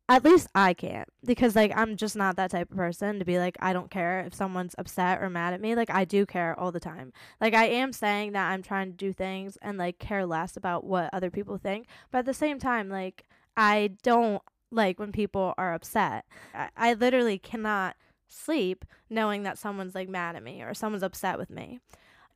at 0.08 0.24
least 0.24 0.48
I 0.54 0.72
can't 0.72 1.08
because 1.24 1.54
like 1.54 1.72
I'm 1.76 1.96
just 1.96 2.16
not 2.16 2.36
that 2.36 2.50
type 2.50 2.70
of 2.70 2.76
person 2.76 3.18
to 3.18 3.24
be 3.24 3.38
like 3.38 3.56
I 3.60 3.72
don't 3.72 3.90
care 3.90 4.20
if 4.20 4.34
someone's 4.34 4.74
upset 4.78 5.20
or 5.22 5.28
mad 5.28 5.52
at 5.52 5.60
me. 5.60 5.74
Like 5.74 5.90
I 5.90 6.04
do 6.04 6.24
care 6.24 6.58
all 6.58 6.72
the 6.72 6.80
time. 6.80 7.12
Like 7.40 7.54
I 7.54 7.66
am 7.66 7.92
saying 7.92 8.32
that 8.32 8.50
I'm 8.50 8.62
trying 8.62 8.90
to 8.90 8.96
do 8.96 9.12
things 9.12 9.58
and 9.60 9.76
like 9.76 9.98
care 9.98 10.24
less 10.24 10.56
about 10.56 10.84
what 10.84 11.10
other 11.12 11.30
people 11.30 11.58
think, 11.58 11.86
but 12.10 12.18
at 12.18 12.26
the 12.26 12.34
same 12.34 12.58
time 12.58 12.88
like 12.88 13.24
I 13.56 13.92
don't 14.02 14.42
like 14.70 14.98
when 14.98 15.12
people 15.12 15.54
are 15.58 15.74
upset. 15.74 16.24
I, 16.54 16.68
I 16.76 16.94
literally 16.94 17.38
cannot 17.38 17.96
sleep 18.28 18.84
knowing 19.10 19.42
that 19.42 19.58
someone's 19.58 19.94
like 19.94 20.08
mad 20.08 20.36
at 20.36 20.42
me 20.42 20.62
or 20.62 20.72
someone's 20.74 21.02
upset 21.02 21.38
with 21.38 21.50
me. 21.50 21.80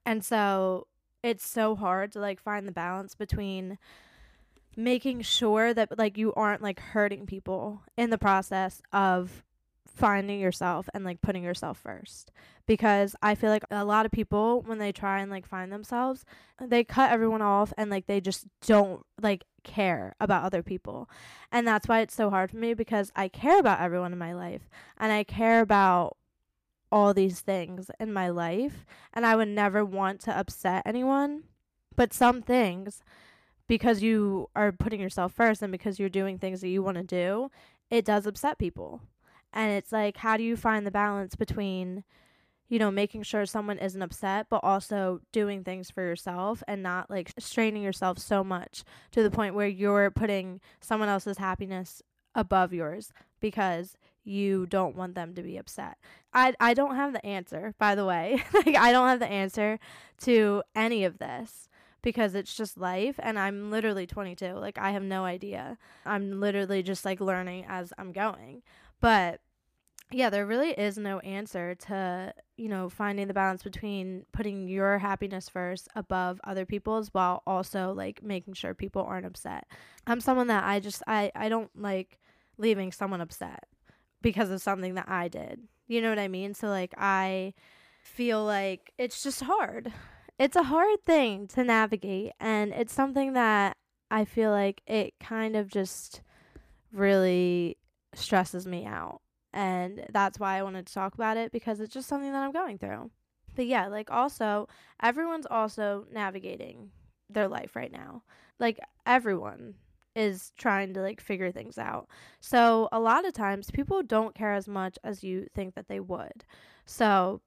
And 0.04 0.24
so 0.24 0.88
it's 1.22 1.46
so 1.46 1.74
hard 1.74 2.12
to 2.12 2.20
like 2.20 2.40
find 2.40 2.66
the 2.66 2.72
balance 2.72 3.14
between 3.14 3.78
making 4.76 5.22
sure 5.22 5.74
that 5.74 5.98
like 5.98 6.16
you 6.16 6.32
aren't 6.34 6.62
like 6.62 6.80
hurting 6.80 7.26
people 7.26 7.82
in 7.96 8.10
the 8.10 8.18
process 8.18 8.80
of 8.92 9.44
finding 9.86 10.40
yourself 10.40 10.88
and 10.94 11.04
like 11.04 11.20
putting 11.20 11.42
yourself 11.42 11.76
first 11.76 12.32
because 12.66 13.14
i 13.22 13.34
feel 13.34 13.50
like 13.50 13.64
a 13.70 13.84
lot 13.84 14.06
of 14.06 14.12
people 14.12 14.62
when 14.62 14.78
they 14.78 14.90
try 14.90 15.20
and 15.20 15.30
like 15.30 15.46
find 15.46 15.70
themselves 15.70 16.24
they 16.60 16.82
cut 16.82 17.12
everyone 17.12 17.42
off 17.42 17.74
and 17.76 17.90
like 17.90 18.06
they 18.06 18.18
just 18.18 18.46
don't 18.66 19.04
like 19.20 19.44
care 19.64 20.14
about 20.18 20.44
other 20.44 20.62
people 20.62 21.10
and 21.50 21.66
that's 21.66 21.86
why 21.86 22.00
it's 22.00 22.14
so 22.14 22.30
hard 22.30 22.50
for 22.50 22.56
me 22.56 22.72
because 22.72 23.12
i 23.14 23.28
care 23.28 23.58
about 23.58 23.80
everyone 23.80 24.12
in 24.12 24.18
my 24.18 24.32
life 24.32 24.70
and 24.96 25.12
i 25.12 25.22
care 25.22 25.60
about 25.60 26.16
all 26.92 27.14
these 27.14 27.40
things 27.40 27.90
in 27.98 28.12
my 28.12 28.28
life 28.28 28.84
and 29.14 29.24
I 29.24 29.34
would 29.34 29.48
never 29.48 29.84
want 29.84 30.20
to 30.20 30.38
upset 30.38 30.82
anyone. 30.84 31.44
But 31.96 32.12
some 32.12 32.42
things, 32.42 33.02
because 33.68 34.02
you 34.02 34.48
are 34.54 34.72
putting 34.72 35.00
yourself 35.00 35.32
first 35.32 35.62
and 35.62 35.72
because 35.72 35.98
you're 35.98 36.08
doing 36.08 36.38
things 36.38 36.60
that 36.60 36.68
you 36.68 36.82
want 36.82 36.96
to 36.96 37.02
do, 37.02 37.50
it 37.90 38.04
does 38.04 38.26
upset 38.26 38.58
people. 38.58 39.00
And 39.52 39.72
it's 39.72 39.92
like, 39.92 40.16
how 40.16 40.36
do 40.36 40.42
you 40.42 40.56
find 40.56 40.86
the 40.86 40.90
balance 40.90 41.36
between, 41.36 42.04
you 42.68 42.78
know, 42.78 42.90
making 42.90 43.22
sure 43.22 43.44
someone 43.44 43.78
isn't 43.78 44.00
upset, 44.02 44.46
but 44.48 44.60
also 44.62 45.20
doing 45.30 45.62
things 45.62 45.90
for 45.90 46.02
yourself 46.02 46.62
and 46.66 46.82
not 46.82 47.10
like 47.10 47.32
straining 47.38 47.82
yourself 47.82 48.18
so 48.18 48.42
much 48.42 48.82
to 49.10 49.22
the 49.22 49.30
point 49.30 49.54
where 49.54 49.68
you're 49.68 50.10
putting 50.10 50.60
someone 50.80 51.08
else's 51.08 51.38
happiness 51.38 52.02
above 52.34 52.72
yours 52.72 53.12
because 53.40 53.96
you 54.24 54.66
don't 54.66 54.96
want 54.96 55.14
them 55.14 55.34
to 55.34 55.42
be 55.42 55.56
upset. 55.56 55.98
I 56.32 56.54
I 56.60 56.74
don't 56.74 56.94
have 56.94 57.12
the 57.12 57.24
answer, 57.26 57.74
by 57.78 57.94
the 57.94 58.04
way. 58.04 58.42
like 58.54 58.76
I 58.76 58.92
don't 58.92 59.08
have 59.08 59.18
the 59.18 59.30
answer 59.30 59.78
to 60.22 60.62
any 60.74 61.04
of 61.04 61.18
this 61.18 61.68
because 62.02 62.34
it's 62.34 62.54
just 62.54 62.78
life 62.78 63.16
and 63.18 63.38
I'm 63.38 63.70
literally 63.70 64.06
22. 64.06 64.54
Like 64.54 64.78
I 64.78 64.90
have 64.90 65.02
no 65.02 65.24
idea. 65.24 65.78
I'm 66.04 66.40
literally 66.40 66.82
just 66.82 67.04
like 67.04 67.20
learning 67.20 67.64
as 67.68 67.92
I'm 67.98 68.12
going. 68.12 68.62
But 69.00 69.40
yeah, 70.10 70.28
there 70.28 70.46
really 70.46 70.70
is 70.70 70.98
no 70.98 71.20
answer 71.20 71.74
to, 71.74 72.34
you 72.56 72.68
know, 72.68 72.88
finding 72.88 73.28
the 73.28 73.34
balance 73.34 73.62
between 73.62 74.26
putting 74.32 74.68
your 74.68 74.98
happiness 74.98 75.48
first 75.48 75.88
above 75.96 76.40
other 76.44 76.66
people's 76.66 77.08
while 77.14 77.42
also 77.46 77.92
like 77.92 78.22
making 78.22 78.54
sure 78.54 78.74
people 78.74 79.02
aren't 79.02 79.26
upset. 79.26 79.66
I'm 80.06 80.20
someone 80.20 80.48
that 80.48 80.64
I 80.64 80.80
just 80.80 81.02
I 81.06 81.32
I 81.34 81.48
don't 81.48 81.70
like 81.80 82.18
leaving 82.58 82.92
someone 82.92 83.20
upset 83.20 83.64
because 84.20 84.50
of 84.50 84.60
something 84.60 84.94
that 84.94 85.08
I 85.08 85.28
did. 85.28 85.60
You 85.88 86.02
know 86.02 86.10
what 86.10 86.18
I 86.18 86.28
mean? 86.28 86.54
So 86.54 86.68
like 86.68 86.94
I 86.98 87.54
feel 88.02 88.44
like 88.44 88.92
it's 88.98 89.22
just 89.22 89.42
hard. 89.42 89.92
It's 90.38 90.56
a 90.56 90.64
hard 90.64 91.02
thing 91.04 91.46
to 91.48 91.64
navigate 91.64 92.32
and 92.40 92.72
it's 92.72 92.92
something 92.92 93.34
that 93.34 93.76
I 94.10 94.24
feel 94.24 94.50
like 94.50 94.82
it 94.86 95.14
kind 95.20 95.56
of 95.56 95.68
just 95.68 96.20
really 96.92 97.78
stresses 98.14 98.66
me 98.66 98.84
out. 98.84 99.20
And 99.52 100.06
that's 100.10 100.40
why 100.40 100.58
I 100.58 100.62
wanted 100.62 100.86
to 100.86 100.94
talk 100.94 101.14
about 101.14 101.36
it 101.36 101.52
because 101.52 101.80
it's 101.80 101.92
just 101.92 102.08
something 102.08 102.32
that 102.32 102.42
I'm 102.42 102.52
going 102.52 102.78
through. 102.78 103.10
But 103.54 103.66
yeah, 103.66 103.86
like 103.88 104.10
also 104.10 104.68
everyone's 105.02 105.46
also 105.46 106.06
navigating 106.10 106.90
their 107.28 107.48
life 107.48 107.76
right 107.76 107.92
now. 107.92 108.22
Like 108.58 108.80
everyone 109.06 109.74
is 110.14 110.52
trying 110.56 110.94
to 110.94 111.00
like 111.00 111.20
figure 111.20 111.50
things 111.50 111.78
out. 111.78 112.08
So 112.40 112.88
a 112.92 113.00
lot 113.00 113.26
of 113.26 113.32
times 113.32 113.70
people 113.70 114.02
don't 114.02 114.34
care 114.34 114.52
as 114.52 114.68
much 114.68 114.98
as 115.04 115.24
you 115.24 115.46
think 115.54 115.74
that 115.74 115.88
they 115.88 116.00
would. 116.00 116.44
So 116.84 117.40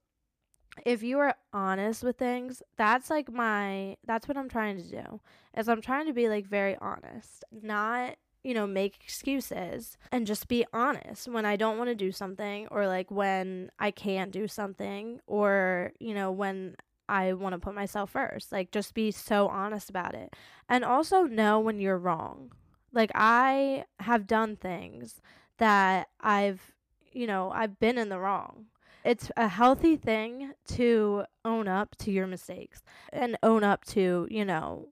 if 0.85 1.03
you 1.03 1.19
are 1.19 1.35
honest 1.53 2.03
with 2.03 2.17
things, 2.17 2.61
that's 2.77 3.09
like 3.09 3.31
my 3.31 3.97
that's 4.05 4.27
what 4.27 4.37
I'm 4.37 4.49
trying 4.49 4.77
to 4.77 4.89
do. 4.89 5.21
Is 5.57 5.69
I'm 5.69 5.81
trying 5.81 6.07
to 6.07 6.13
be 6.13 6.27
like 6.27 6.45
very 6.45 6.77
honest, 6.81 7.43
not 7.51 8.15
you 8.43 8.53
know, 8.53 8.67
make 8.67 8.99
excuses 9.03 9.97
and 10.11 10.27
just 10.27 10.47
be 10.47 10.63
honest 10.71 11.27
when 11.27 11.45
I 11.45 11.55
don't 11.55 11.79
want 11.79 11.89
to 11.89 11.95
do 11.95 12.11
something 12.11 12.67
or 12.69 12.85
like 12.85 13.09
when 13.09 13.71
I 13.79 13.89
can't 13.89 14.31
do 14.31 14.47
something 14.47 15.19
or, 15.25 15.93
you 15.99 16.13
know, 16.13 16.31
when 16.31 16.75
I 17.09 17.33
want 17.33 17.53
to 17.53 17.59
put 17.59 17.73
myself 17.73 18.11
first. 18.11 18.51
Like, 18.51 18.71
just 18.71 18.93
be 18.93 19.09
so 19.09 19.47
honest 19.47 19.89
about 19.89 20.13
it. 20.13 20.33
And 20.69 20.83
also 20.83 21.23
know 21.23 21.59
when 21.59 21.79
you're 21.79 21.97
wrong. 21.97 22.51
Like, 22.93 23.11
I 23.15 23.85
have 23.99 24.27
done 24.27 24.55
things 24.55 25.21
that 25.57 26.09
I've, 26.19 26.75
you 27.11 27.25
know, 27.25 27.51
I've 27.51 27.79
been 27.79 27.97
in 27.97 28.09
the 28.09 28.19
wrong. 28.19 28.65
It's 29.05 29.31
a 29.37 29.47
healthy 29.47 29.95
thing 29.95 30.53
to 30.69 31.25
own 31.45 31.67
up 31.67 31.95
to 31.99 32.11
your 32.11 32.27
mistakes 32.27 32.83
and 33.13 33.37
own 33.43 33.63
up 33.63 33.85
to, 33.85 34.27
you 34.29 34.43
know, 34.43 34.89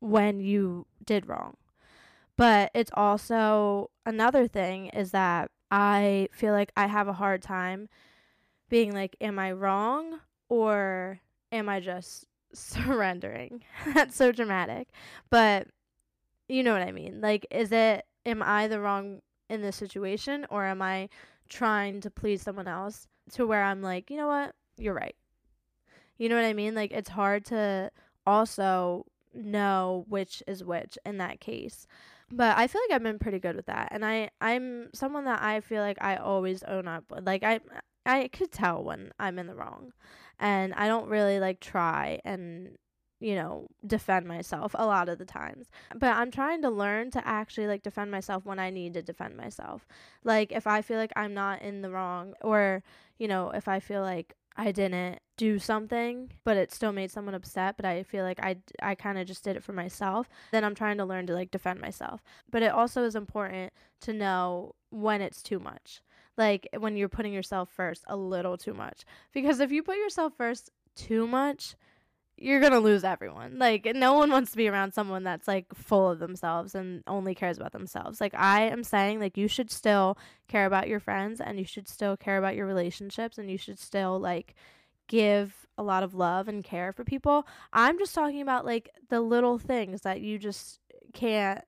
when 0.00 0.40
you 0.40 0.86
did 1.04 1.26
wrong. 1.26 1.56
But 2.36 2.70
it's 2.74 2.90
also 2.94 3.90
another 4.04 4.46
thing 4.46 4.88
is 4.88 5.12
that 5.12 5.50
I 5.70 6.28
feel 6.32 6.52
like 6.52 6.70
I 6.76 6.86
have 6.86 7.08
a 7.08 7.14
hard 7.14 7.42
time 7.42 7.88
being 8.68 8.92
like, 8.92 9.16
am 9.20 9.38
I 9.38 9.52
wrong? 9.52 10.20
or 10.48 11.20
am 11.52 11.68
I 11.68 11.80
just 11.80 12.26
surrendering? 12.52 13.64
That's 13.94 14.16
so 14.16 14.32
dramatic. 14.32 14.88
But 15.30 15.68
you 16.48 16.62
know 16.62 16.72
what 16.72 16.82
I 16.82 16.92
mean. 16.92 17.20
Like, 17.20 17.46
is 17.50 17.72
it, 17.72 18.04
am 18.26 18.42
I 18.42 18.68
the 18.68 18.80
wrong 18.80 19.20
in 19.50 19.62
this 19.62 19.76
situation 19.76 20.46
or 20.50 20.64
am 20.64 20.80
I 20.80 21.08
trying 21.48 22.00
to 22.00 22.10
please 22.10 22.42
someone 22.42 22.68
else 22.68 23.06
to 23.32 23.46
where 23.46 23.62
I'm 23.62 23.82
like, 23.82 24.10
you 24.10 24.16
know 24.16 24.28
what? 24.28 24.54
You're 24.76 24.94
right. 24.94 25.16
You 26.18 26.28
know 26.28 26.36
what 26.36 26.44
I 26.44 26.52
mean? 26.52 26.74
Like, 26.74 26.92
it's 26.92 27.08
hard 27.10 27.44
to 27.46 27.90
also 28.26 29.06
know 29.34 30.04
which 30.08 30.42
is 30.46 30.62
which 30.62 30.96
in 31.04 31.18
that 31.18 31.40
case. 31.40 31.86
But 32.30 32.56
I 32.56 32.66
feel 32.66 32.80
like 32.88 32.96
I've 32.96 33.02
been 33.02 33.18
pretty 33.18 33.38
good 33.38 33.56
with 33.56 33.66
that. 33.66 33.88
And 33.90 34.04
I 34.04 34.30
I'm 34.40 34.88
someone 34.94 35.24
that 35.24 35.42
I 35.42 35.60
feel 35.60 35.82
like 35.82 35.98
I 36.00 36.16
always 36.16 36.62
own 36.62 36.88
up. 36.88 37.04
Like 37.22 37.42
I 37.42 37.60
I 38.06 38.28
could 38.28 38.52
tell 38.52 38.82
when 38.82 39.12
I'm 39.18 39.38
in 39.38 39.46
the 39.46 39.54
wrong 39.54 39.92
and 40.38 40.74
I 40.74 40.88
don't 40.88 41.08
really 41.08 41.38
like 41.40 41.60
try 41.60 42.20
and 42.24 42.76
you 43.24 43.34
know 43.34 43.66
defend 43.86 44.26
myself 44.26 44.74
a 44.78 44.86
lot 44.86 45.08
of 45.08 45.18
the 45.18 45.24
times. 45.24 45.66
But 45.94 46.14
i'm 46.16 46.30
trying 46.30 46.62
to 46.62 46.70
learn 46.70 47.10
to 47.12 47.26
actually 47.26 47.66
like 47.66 47.82
defend 47.82 48.10
myself 48.10 48.44
when 48.44 48.58
i 48.58 48.70
need 48.70 48.94
to 48.94 49.02
defend 49.02 49.36
myself. 49.36 49.86
Like 50.22 50.52
if 50.52 50.66
i 50.66 50.82
feel 50.82 50.98
like 50.98 51.12
i'm 51.16 51.34
not 51.34 51.62
in 51.62 51.82
the 51.82 51.90
wrong 51.90 52.34
or 52.42 52.82
you 53.18 53.28
know 53.28 53.50
if 53.50 53.66
i 53.68 53.80
feel 53.80 54.02
like 54.02 54.34
i 54.56 54.70
didn't 54.70 55.18
do 55.36 55.58
something 55.58 56.30
but 56.44 56.56
it 56.56 56.72
still 56.72 56.92
made 56.92 57.10
someone 57.10 57.34
upset 57.34 57.76
but 57.76 57.84
i 57.84 58.04
feel 58.04 58.22
like 58.22 58.38
i 58.40 58.56
i 58.80 58.94
kind 58.94 59.18
of 59.18 59.26
just 59.26 59.42
did 59.42 59.56
it 59.56 59.64
for 59.64 59.72
myself 59.72 60.28
then 60.52 60.62
i'm 60.62 60.76
trying 60.76 60.96
to 60.96 61.04
learn 61.04 61.26
to 61.26 61.34
like 61.34 61.50
defend 61.50 61.80
myself. 61.80 62.22
But 62.50 62.62
it 62.62 62.72
also 62.72 63.04
is 63.04 63.16
important 63.16 63.72
to 64.02 64.12
know 64.12 64.74
when 64.90 65.20
it's 65.20 65.42
too 65.42 65.58
much. 65.58 66.02
Like 66.36 66.68
when 66.78 66.96
you're 66.96 67.08
putting 67.08 67.32
yourself 67.32 67.70
first 67.70 68.04
a 68.06 68.16
little 68.16 68.56
too 68.56 68.74
much. 68.74 69.04
Because 69.32 69.60
if 69.60 69.72
you 69.72 69.82
put 69.82 69.96
yourself 69.96 70.32
first 70.36 70.70
too 70.94 71.26
much, 71.26 71.74
you're 72.36 72.60
gonna 72.60 72.80
lose 72.80 73.04
everyone. 73.04 73.58
Like 73.58 73.86
no 73.94 74.14
one 74.14 74.30
wants 74.30 74.50
to 74.50 74.56
be 74.56 74.68
around 74.68 74.92
someone 74.92 75.22
that's 75.22 75.46
like 75.46 75.66
full 75.74 76.10
of 76.10 76.18
themselves 76.18 76.74
and 76.74 77.02
only 77.06 77.34
cares 77.34 77.56
about 77.56 77.72
themselves. 77.72 78.20
Like 78.20 78.34
I 78.34 78.62
am 78.62 78.82
saying 78.82 79.20
like 79.20 79.36
you 79.36 79.48
should 79.48 79.70
still 79.70 80.18
care 80.48 80.66
about 80.66 80.88
your 80.88 81.00
friends 81.00 81.40
and 81.40 81.58
you 81.58 81.64
should 81.64 81.88
still 81.88 82.16
care 82.16 82.38
about 82.38 82.56
your 82.56 82.66
relationships 82.66 83.38
and 83.38 83.50
you 83.50 83.58
should 83.58 83.78
still 83.78 84.18
like 84.18 84.54
give 85.06 85.66
a 85.76 85.82
lot 85.82 86.02
of 86.02 86.14
love 86.14 86.48
and 86.48 86.64
care 86.64 86.92
for 86.92 87.04
people. 87.04 87.46
I'm 87.72 87.98
just 87.98 88.14
talking 88.14 88.40
about 88.40 88.64
like 88.64 88.90
the 89.08 89.20
little 89.20 89.58
things 89.58 90.02
that 90.02 90.20
you 90.20 90.38
just 90.38 90.80
can't 91.12 91.64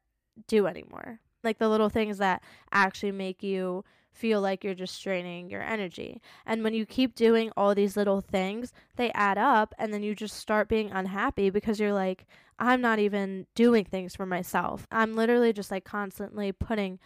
do 0.48 0.66
anymore. 0.66 1.20
Like 1.44 1.58
the 1.58 1.68
little 1.68 1.88
things 1.88 2.18
that 2.18 2.42
actually 2.72 3.12
make 3.12 3.42
you 3.42 3.84
feel 4.16 4.40
like 4.40 4.64
you're 4.64 4.74
just 4.74 4.94
straining 4.94 5.50
your 5.50 5.62
energy. 5.62 6.20
And 6.46 6.64
when 6.64 6.74
you 6.74 6.86
keep 6.86 7.14
doing 7.14 7.50
all 7.56 7.74
these 7.74 7.96
little 7.96 8.20
things, 8.20 8.72
they 8.96 9.10
add 9.12 9.36
up 9.36 9.74
and 9.78 9.92
then 9.92 10.02
you 10.02 10.14
just 10.14 10.36
start 10.36 10.68
being 10.68 10.90
unhappy 10.90 11.50
because 11.50 11.78
you're 11.78 11.92
like, 11.92 12.26
I'm 12.58 12.80
not 12.80 12.98
even 12.98 13.46
doing 13.54 13.84
things 13.84 14.16
for 14.16 14.24
myself. 14.24 14.86
I'm 14.90 15.14
literally 15.14 15.52
just 15.52 15.70
like 15.70 15.84
constantly 15.84 16.50
putting 16.52 16.98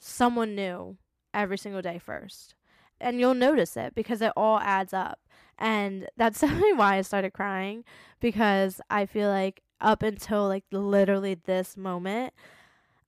someone 0.00 0.56
new 0.56 0.96
every 1.32 1.58
single 1.58 1.82
day 1.82 1.98
first. 1.98 2.54
And 3.00 3.20
you'll 3.20 3.34
notice 3.34 3.76
it 3.76 3.94
because 3.94 4.20
it 4.20 4.32
all 4.36 4.58
adds 4.58 4.92
up. 4.92 5.20
And 5.58 6.08
that's 6.16 6.40
definitely 6.40 6.72
why 6.72 6.96
I 6.96 7.02
started 7.02 7.32
crying 7.32 7.84
because 8.20 8.80
I 8.90 9.06
feel 9.06 9.28
like 9.28 9.62
up 9.80 10.02
until 10.02 10.48
like 10.48 10.64
literally 10.72 11.34
this 11.34 11.76
moment, 11.76 12.34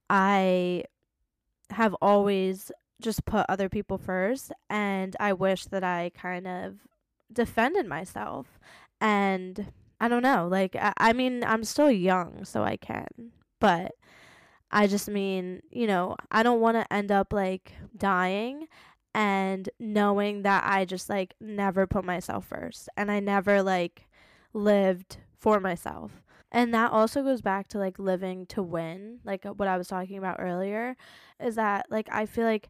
I 0.09 0.85
have 1.71 1.93
always 2.01 2.71
just 3.01 3.25
put 3.25 3.45
other 3.49 3.69
people 3.69 3.97
first 3.97 4.51
and 4.69 5.15
I 5.19 5.33
wish 5.33 5.65
that 5.65 5.83
I 5.83 6.11
kind 6.15 6.47
of 6.47 6.75
defended 7.31 7.85
myself 7.87 8.59
and 8.99 9.71
I 9.99 10.07
don't 10.07 10.23
know 10.23 10.47
like 10.47 10.75
I, 10.75 10.93
I 10.97 11.13
mean 11.13 11.43
I'm 11.43 11.63
still 11.63 11.91
young 11.91 12.45
so 12.45 12.63
I 12.63 12.77
can 12.77 13.31
but 13.59 13.93
I 14.71 14.87
just 14.87 15.09
mean 15.09 15.61
you 15.69 15.87
know 15.87 16.15
I 16.31 16.43
don't 16.43 16.61
want 16.61 16.77
to 16.77 16.93
end 16.93 17.11
up 17.11 17.33
like 17.33 17.73
dying 17.97 18.67
and 19.13 19.69
knowing 19.79 20.43
that 20.43 20.63
I 20.65 20.85
just 20.85 21.09
like 21.09 21.33
never 21.39 21.85
put 21.87 22.05
myself 22.05 22.45
first 22.45 22.89
and 22.95 23.11
I 23.11 23.19
never 23.19 23.61
like 23.61 24.07
lived 24.53 25.17
for 25.37 25.59
myself. 25.59 26.23
And 26.51 26.73
that 26.73 26.91
also 26.91 27.23
goes 27.23 27.41
back 27.41 27.67
to 27.69 27.77
like 27.77 27.97
living 27.97 28.45
to 28.47 28.61
win, 28.61 29.19
like 29.23 29.45
what 29.45 29.67
I 29.67 29.77
was 29.77 29.87
talking 29.87 30.17
about 30.17 30.37
earlier, 30.39 30.97
is 31.39 31.55
that 31.55 31.85
like 31.89 32.09
I 32.11 32.25
feel 32.25 32.43
like 32.45 32.69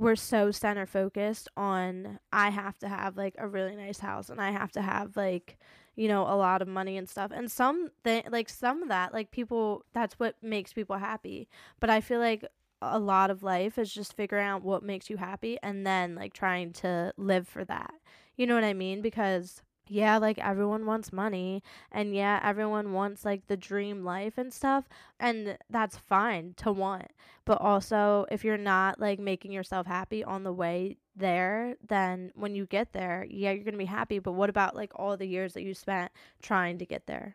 we're 0.00 0.16
so 0.16 0.50
center 0.50 0.86
focused 0.86 1.46
on 1.58 2.18
I 2.32 2.48
have 2.48 2.78
to 2.78 2.88
have 2.88 3.18
like 3.18 3.34
a 3.38 3.46
really 3.46 3.76
nice 3.76 4.00
house 4.00 4.30
and 4.30 4.40
I 4.40 4.50
have 4.50 4.72
to 4.72 4.82
have 4.82 5.14
like 5.14 5.58
you 5.94 6.08
know 6.08 6.22
a 6.22 6.34
lot 6.36 6.62
of 6.62 6.68
money 6.68 6.96
and 6.96 7.06
stuff 7.06 7.30
and 7.34 7.52
some 7.52 7.90
th- 8.02 8.24
like 8.30 8.48
some 8.48 8.82
of 8.82 8.88
that 8.88 9.12
like 9.12 9.30
people 9.30 9.84
that's 9.92 10.14
what 10.14 10.36
makes 10.42 10.72
people 10.72 10.96
happy 10.96 11.48
but 11.80 11.90
I 11.90 12.00
feel 12.00 12.18
like 12.18 12.46
a 12.80 12.98
lot 12.98 13.30
of 13.30 13.42
life 13.42 13.78
is 13.78 13.92
just 13.92 14.16
figuring 14.16 14.46
out 14.46 14.62
what 14.62 14.82
makes 14.82 15.10
you 15.10 15.18
happy 15.18 15.58
and 15.62 15.86
then 15.86 16.14
like 16.14 16.32
trying 16.32 16.72
to 16.72 17.12
live 17.18 17.46
for 17.46 17.62
that. 17.66 17.92
You 18.36 18.46
know 18.46 18.54
what 18.54 18.64
I 18.64 18.72
mean? 18.72 19.02
Because 19.02 19.60
yeah, 19.90 20.18
like 20.18 20.38
everyone 20.38 20.86
wants 20.86 21.12
money 21.12 21.64
and 21.90 22.14
yeah, 22.14 22.38
everyone 22.44 22.92
wants 22.92 23.24
like 23.24 23.48
the 23.48 23.56
dream 23.56 24.04
life 24.04 24.38
and 24.38 24.54
stuff 24.54 24.84
and 25.18 25.58
that's 25.68 25.96
fine 25.96 26.54
to 26.58 26.70
want. 26.70 27.08
But 27.44 27.60
also, 27.60 28.24
if 28.30 28.44
you're 28.44 28.56
not 28.56 29.00
like 29.00 29.18
making 29.18 29.50
yourself 29.50 29.88
happy 29.88 30.22
on 30.22 30.44
the 30.44 30.52
way 30.52 30.98
there, 31.16 31.74
then 31.86 32.30
when 32.36 32.54
you 32.54 32.66
get 32.66 32.92
there, 32.92 33.26
yeah, 33.28 33.50
you're 33.50 33.64
going 33.64 33.72
to 33.72 33.78
be 33.78 33.84
happy, 33.84 34.20
but 34.20 34.32
what 34.32 34.48
about 34.48 34.76
like 34.76 34.92
all 34.94 35.16
the 35.16 35.26
years 35.26 35.54
that 35.54 35.62
you 35.62 35.74
spent 35.74 36.12
trying 36.40 36.78
to 36.78 36.86
get 36.86 37.08
there? 37.08 37.34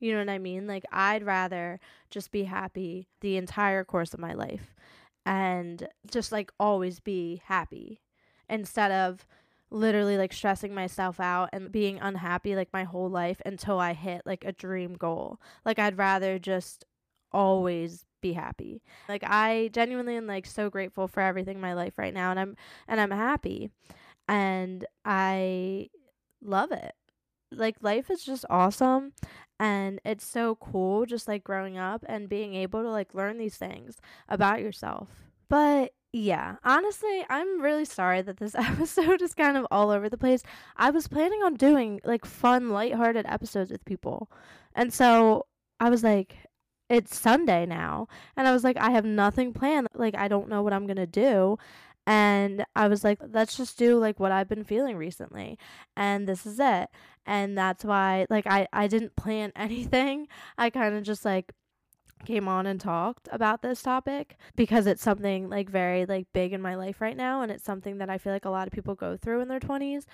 You 0.00 0.12
know 0.12 0.18
what 0.18 0.28
I 0.28 0.38
mean? 0.38 0.66
Like 0.66 0.84
I'd 0.90 1.22
rather 1.22 1.78
just 2.10 2.32
be 2.32 2.42
happy 2.42 3.06
the 3.20 3.36
entire 3.36 3.84
course 3.84 4.12
of 4.12 4.18
my 4.18 4.32
life 4.34 4.74
and 5.24 5.86
just 6.10 6.32
like 6.32 6.50
always 6.58 6.98
be 6.98 7.42
happy 7.44 8.00
instead 8.48 8.90
of 8.90 9.24
literally 9.72 10.18
like 10.18 10.32
stressing 10.32 10.74
myself 10.74 11.18
out 11.18 11.48
and 11.52 11.72
being 11.72 11.98
unhappy 11.98 12.54
like 12.54 12.72
my 12.72 12.84
whole 12.84 13.08
life 13.08 13.40
until 13.46 13.80
I 13.80 13.94
hit 13.94 14.22
like 14.26 14.44
a 14.44 14.52
dream 14.52 14.94
goal. 14.94 15.40
Like 15.64 15.78
I'd 15.78 15.98
rather 15.98 16.38
just 16.38 16.84
always 17.32 18.04
be 18.20 18.34
happy. 18.34 18.82
Like 19.08 19.24
I 19.24 19.70
genuinely 19.72 20.16
am 20.16 20.26
like 20.26 20.46
so 20.46 20.68
grateful 20.70 21.08
for 21.08 21.20
everything 21.20 21.56
in 21.56 21.62
my 21.62 21.72
life 21.72 21.94
right 21.96 22.14
now 22.14 22.30
and 22.30 22.38
I'm 22.38 22.56
and 22.86 23.00
I'm 23.00 23.10
happy. 23.10 23.70
And 24.28 24.86
I 25.04 25.88
love 26.42 26.70
it. 26.70 26.94
Like 27.50 27.76
life 27.80 28.10
is 28.10 28.22
just 28.22 28.44
awesome 28.50 29.12
and 29.58 30.00
it's 30.04 30.26
so 30.26 30.56
cool 30.56 31.06
just 31.06 31.28
like 31.28 31.44
growing 31.44 31.78
up 31.78 32.04
and 32.08 32.28
being 32.28 32.54
able 32.54 32.82
to 32.82 32.90
like 32.90 33.14
learn 33.14 33.38
these 33.38 33.56
things 33.56 33.96
about 34.28 34.60
yourself. 34.60 35.08
But 35.48 35.92
yeah, 36.12 36.56
honestly, 36.64 37.24
I'm 37.30 37.60
really 37.62 37.86
sorry 37.86 38.20
that 38.22 38.36
this 38.36 38.54
episode 38.58 39.22
is 39.22 39.34
kind 39.34 39.56
of 39.56 39.66
all 39.70 39.90
over 39.90 40.08
the 40.08 40.18
place. 40.18 40.42
I 40.76 40.90
was 40.90 41.08
planning 41.08 41.42
on 41.42 41.54
doing 41.54 42.00
like 42.04 42.24
fun, 42.26 42.70
lighthearted 42.70 43.26
episodes 43.26 43.70
with 43.70 43.84
people. 43.84 44.30
And 44.74 44.92
so 44.92 45.46
I 45.80 45.90
was 45.90 46.04
like, 46.04 46.36
it's 46.90 47.18
Sunday 47.18 47.64
now. 47.64 48.08
And 48.36 48.46
I 48.46 48.52
was 48.52 48.64
like, 48.64 48.76
I 48.76 48.90
have 48.90 49.06
nothing 49.06 49.54
planned. 49.54 49.88
Like, 49.94 50.14
I 50.14 50.28
don't 50.28 50.48
know 50.48 50.62
what 50.62 50.74
I'm 50.74 50.86
going 50.86 50.96
to 50.96 51.06
do. 51.06 51.56
And 52.06 52.64
I 52.76 52.88
was 52.88 53.04
like, 53.04 53.18
let's 53.32 53.56
just 53.56 53.78
do 53.78 53.98
like 53.98 54.20
what 54.20 54.32
I've 54.32 54.48
been 54.48 54.64
feeling 54.64 54.96
recently. 54.96 55.58
And 55.96 56.28
this 56.28 56.44
is 56.44 56.60
it. 56.60 56.90
And 57.24 57.56
that's 57.56 57.84
why, 57.84 58.26
like, 58.28 58.46
I, 58.46 58.66
I 58.72 58.88
didn't 58.88 59.16
plan 59.16 59.52
anything. 59.56 60.28
I 60.58 60.68
kind 60.68 60.94
of 60.94 61.04
just 61.04 61.24
like 61.24 61.52
came 62.24 62.48
on 62.48 62.66
and 62.66 62.80
talked 62.80 63.28
about 63.32 63.62
this 63.62 63.82
topic 63.82 64.36
because 64.56 64.86
it's 64.86 65.02
something 65.02 65.48
like 65.48 65.68
very 65.68 66.06
like 66.06 66.26
big 66.32 66.52
in 66.52 66.62
my 66.62 66.74
life 66.74 67.00
right 67.00 67.16
now 67.16 67.42
and 67.42 67.50
it's 67.50 67.64
something 67.64 67.98
that 67.98 68.10
I 68.10 68.18
feel 68.18 68.32
like 68.32 68.44
a 68.44 68.50
lot 68.50 68.66
of 68.66 68.72
people 68.72 68.94
go 68.94 69.16
through 69.16 69.40
in 69.40 69.48
their 69.48 69.60
20s. 69.60 70.04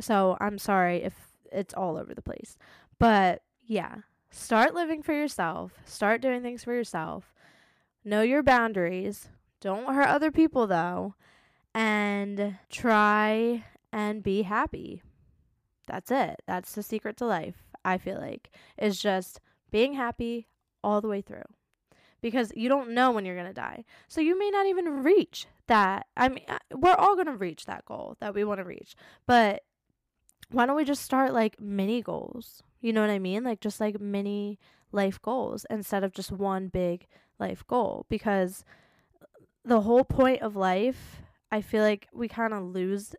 So 0.00 0.36
I'm 0.40 0.58
sorry 0.58 1.02
if 1.02 1.14
it's 1.52 1.74
all 1.74 1.96
over 1.96 2.14
the 2.14 2.22
place. 2.22 2.56
But 2.98 3.42
yeah, 3.66 3.96
start 4.30 4.74
living 4.74 5.02
for 5.02 5.12
yourself, 5.12 5.72
start 5.84 6.20
doing 6.20 6.42
things 6.42 6.64
for 6.64 6.74
yourself. 6.74 7.32
Know 8.04 8.22
your 8.22 8.42
boundaries. 8.42 9.28
Don't 9.60 9.94
hurt 9.94 10.08
other 10.08 10.30
people 10.30 10.66
though 10.66 11.14
and 11.74 12.58
try 12.70 13.64
and 13.92 14.22
be 14.22 14.42
happy. 14.42 15.02
That's 15.86 16.10
it. 16.10 16.42
That's 16.46 16.72
the 16.72 16.82
secret 16.82 17.16
to 17.18 17.26
life. 17.26 17.56
I 17.84 17.98
feel 17.98 18.18
like 18.18 18.50
is 18.78 19.00
just 19.00 19.40
being 19.70 19.94
happy 19.94 20.46
all 20.84 21.00
the 21.00 21.08
way 21.08 21.22
through 21.22 21.42
because 22.20 22.52
you 22.54 22.68
don't 22.68 22.90
know 22.90 23.10
when 23.10 23.24
you're 23.24 23.34
going 23.34 23.46
to 23.46 23.52
die. 23.52 23.84
So 24.08 24.20
you 24.20 24.38
may 24.38 24.50
not 24.50 24.66
even 24.66 25.02
reach 25.02 25.46
that. 25.66 26.06
I 26.16 26.28
mean, 26.28 26.44
uh, 26.48 26.58
we're 26.72 26.94
all 26.94 27.14
going 27.14 27.26
to 27.26 27.36
reach 27.36 27.66
that 27.66 27.84
goal 27.84 28.16
that 28.20 28.34
we 28.34 28.44
want 28.44 28.60
to 28.60 28.64
reach. 28.64 28.94
But 29.26 29.62
why 30.50 30.66
don't 30.66 30.76
we 30.76 30.84
just 30.84 31.02
start 31.02 31.34
like 31.34 31.60
mini 31.60 32.02
goals? 32.02 32.62
You 32.80 32.92
know 32.92 33.00
what 33.00 33.10
I 33.10 33.18
mean? 33.18 33.44
Like 33.44 33.60
just 33.60 33.80
like 33.80 34.00
mini 34.00 34.58
life 34.92 35.20
goals 35.20 35.66
instead 35.68 36.04
of 36.04 36.12
just 36.12 36.30
one 36.30 36.68
big 36.68 37.06
life 37.38 37.66
goal 37.66 38.06
because 38.08 38.64
the 39.64 39.80
whole 39.80 40.04
point 40.04 40.42
of 40.42 40.56
life, 40.56 41.22
I 41.50 41.60
feel 41.60 41.82
like 41.82 42.08
we 42.12 42.28
kind 42.28 42.54
of 42.54 42.62
lose 42.62 43.14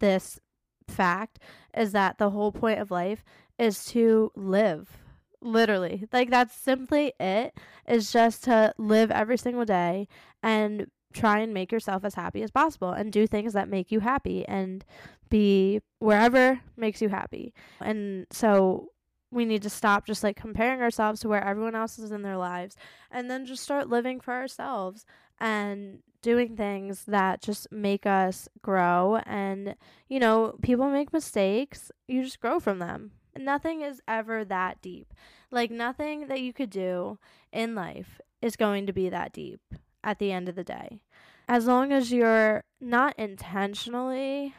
this 0.00 0.40
fact 0.88 1.38
is 1.76 1.92
that 1.92 2.18
the 2.18 2.30
whole 2.30 2.52
point 2.52 2.80
of 2.80 2.90
life 2.90 3.24
is 3.58 3.84
to 3.86 4.32
live 4.34 4.98
Literally. 5.42 6.06
Like 6.12 6.30
that's 6.30 6.54
simply 6.54 7.12
it. 7.18 7.54
Is 7.86 8.12
just 8.12 8.44
to 8.44 8.74
live 8.78 9.10
every 9.10 9.38
single 9.38 9.64
day 9.64 10.08
and 10.42 10.86
try 11.12 11.40
and 11.40 11.52
make 11.52 11.72
yourself 11.72 12.04
as 12.04 12.14
happy 12.14 12.42
as 12.42 12.50
possible 12.50 12.92
and 12.92 13.12
do 13.12 13.26
things 13.26 13.52
that 13.52 13.68
make 13.68 13.90
you 13.90 14.00
happy 14.00 14.46
and 14.46 14.84
be 15.28 15.80
wherever 15.98 16.60
makes 16.76 17.02
you 17.02 17.08
happy. 17.08 17.52
And 17.80 18.26
so 18.30 18.90
we 19.30 19.44
need 19.44 19.62
to 19.62 19.70
stop 19.70 20.06
just 20.06 20.24
like 20.24 20.36
comparing 20.36 20.80
ourselves 20.80 21.20
to 21.20 21.28
where 21.28 21.42
everyone 21.42 21.74
else 21.74 21.98
is 21.98 22.10
in 22.10 22.22
their 22.22 22.36
lives 22.36 22.76
and 23.10 23.30
then 23.30 23.46
just 23.46 23.62
start 23.62 23.88
living 23.88 24.20
for 24.20 24.34
ourselves 24.34 25.04
and 25.38 26.00
doing 26.22 26.56
things 26.56 27.04
that 27.06 27.40
just 27.40 27.70
make 27.72 28.06
us 28.06 28.48
grow 28.60 29.20
and 29.24 29.74
you 30.08 30.18
know 30.18 30.54
people 30.62 30.90
make 30.90 31.12
mistakes 31.12 31.90
you 32.08 32.22
just 32.22 32.40
grow 32.40 32.60
from 32.60 32.78
them 32.78 33.12
nothing 33.38 33.82
is 33.82 34.00
ever 34.06 34.44
that 34.44 34.80
deep. 34.80 35.12
Like 35.50 35.70
nothing 35.70 36.28
that 36.28 36.40
you 36.40 36.52
could 36.52 36.70
do 36.70 37.18
in 37.52 37.74
life 37.74 38.20
is 38.40 38.56
going 38.56 38.86
to 38.86 38.92
be 38.92 39.08
that 39.08 39.32
deep 39.32 39.60
at 40.02 40.18
the 40.18 40.32
end 40.32 40.48
of 40.48 40.54
the 40.54 40.64
day. 40.64 41.00
As 41.48 41.66
long 41.66 41.92
as 41.92 42.12
you're 42.12 42.64
not 42.80 43.18
intentionally 43.18 44.54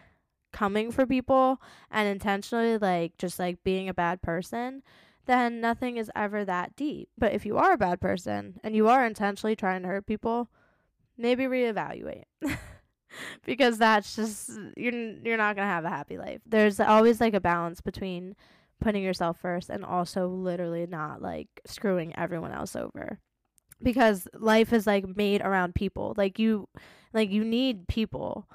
coming 0.52 0.92
for 0.92 1.06
people 1.06 1.62
and 1.90 2.08
intentionally 2.08 2.78
like 2.78 3.18
just 3.18 3.40
like 3.40 3.64
being 3.64 3.88
a 3.88 3.94
bad 3.94 4.22
person, 4.22 4.84
then 5.26 5.62
nothing 5.62 5.98
is 5.98 6.12
ever 6.16 6.44
that 6.44 6.76
deep. 6.76 7.10
But 7.18 7.34
if 7.34 7.46
you 7.46 7.58
are 7.58 7.74
a 7.74 7.78
bad 7.78 8.02
person 8.02 8.60
and 8.64 8.76
you 8.76 8.88
are 8.88 9.06
intentionally 9.06 9.56
trying 9.56 9.84
to 9.84 9.88
hurt 9.88 10.06
people, 10.06 10.50
maybe 11.18 11.46
reevaluate. 11.46 12.26
because 13.46 13.78
that's 13.78 14.16
just 14.16 14.52
you're 14.76 14.94
you're 14.94 15.38
not 15.38 15.56
going 15.56 15.68
to 15.68 15.74
have 15.74 15.86
a 15.86 15.90
happy 15.90 16.18
life. 16.18 16.42
There's 16.46 16.80
always 16.80 17.22
like 17.22 17.34
a 17.34 17.42
balance 17.42 17.82
between 17.82 18.36
putting 18.82 19.04
yourself 19.04 19.40
first 19.40 19.70
and 19.70 19.86
also 19.86 20.28
literally 20.28 20.86
not 20.88 21.22
like 21.22 21.48
screwing 21.66 22.14
everyone 22.18 22.52
else 22.52 22.76
over. 22.76 23.20
Because 23.82 24.28
life 24.34 24.74
is 24.74 24.86
like 24.86 25.16
made 25.16 25.42
around 25.42 25.74
people. 25.74 26.14
Like 26.18 26.38
you 26.38 26.68
like 27.14 27.32
you 27.32 27.44
need 27.44 27.88
people 27.88 28.48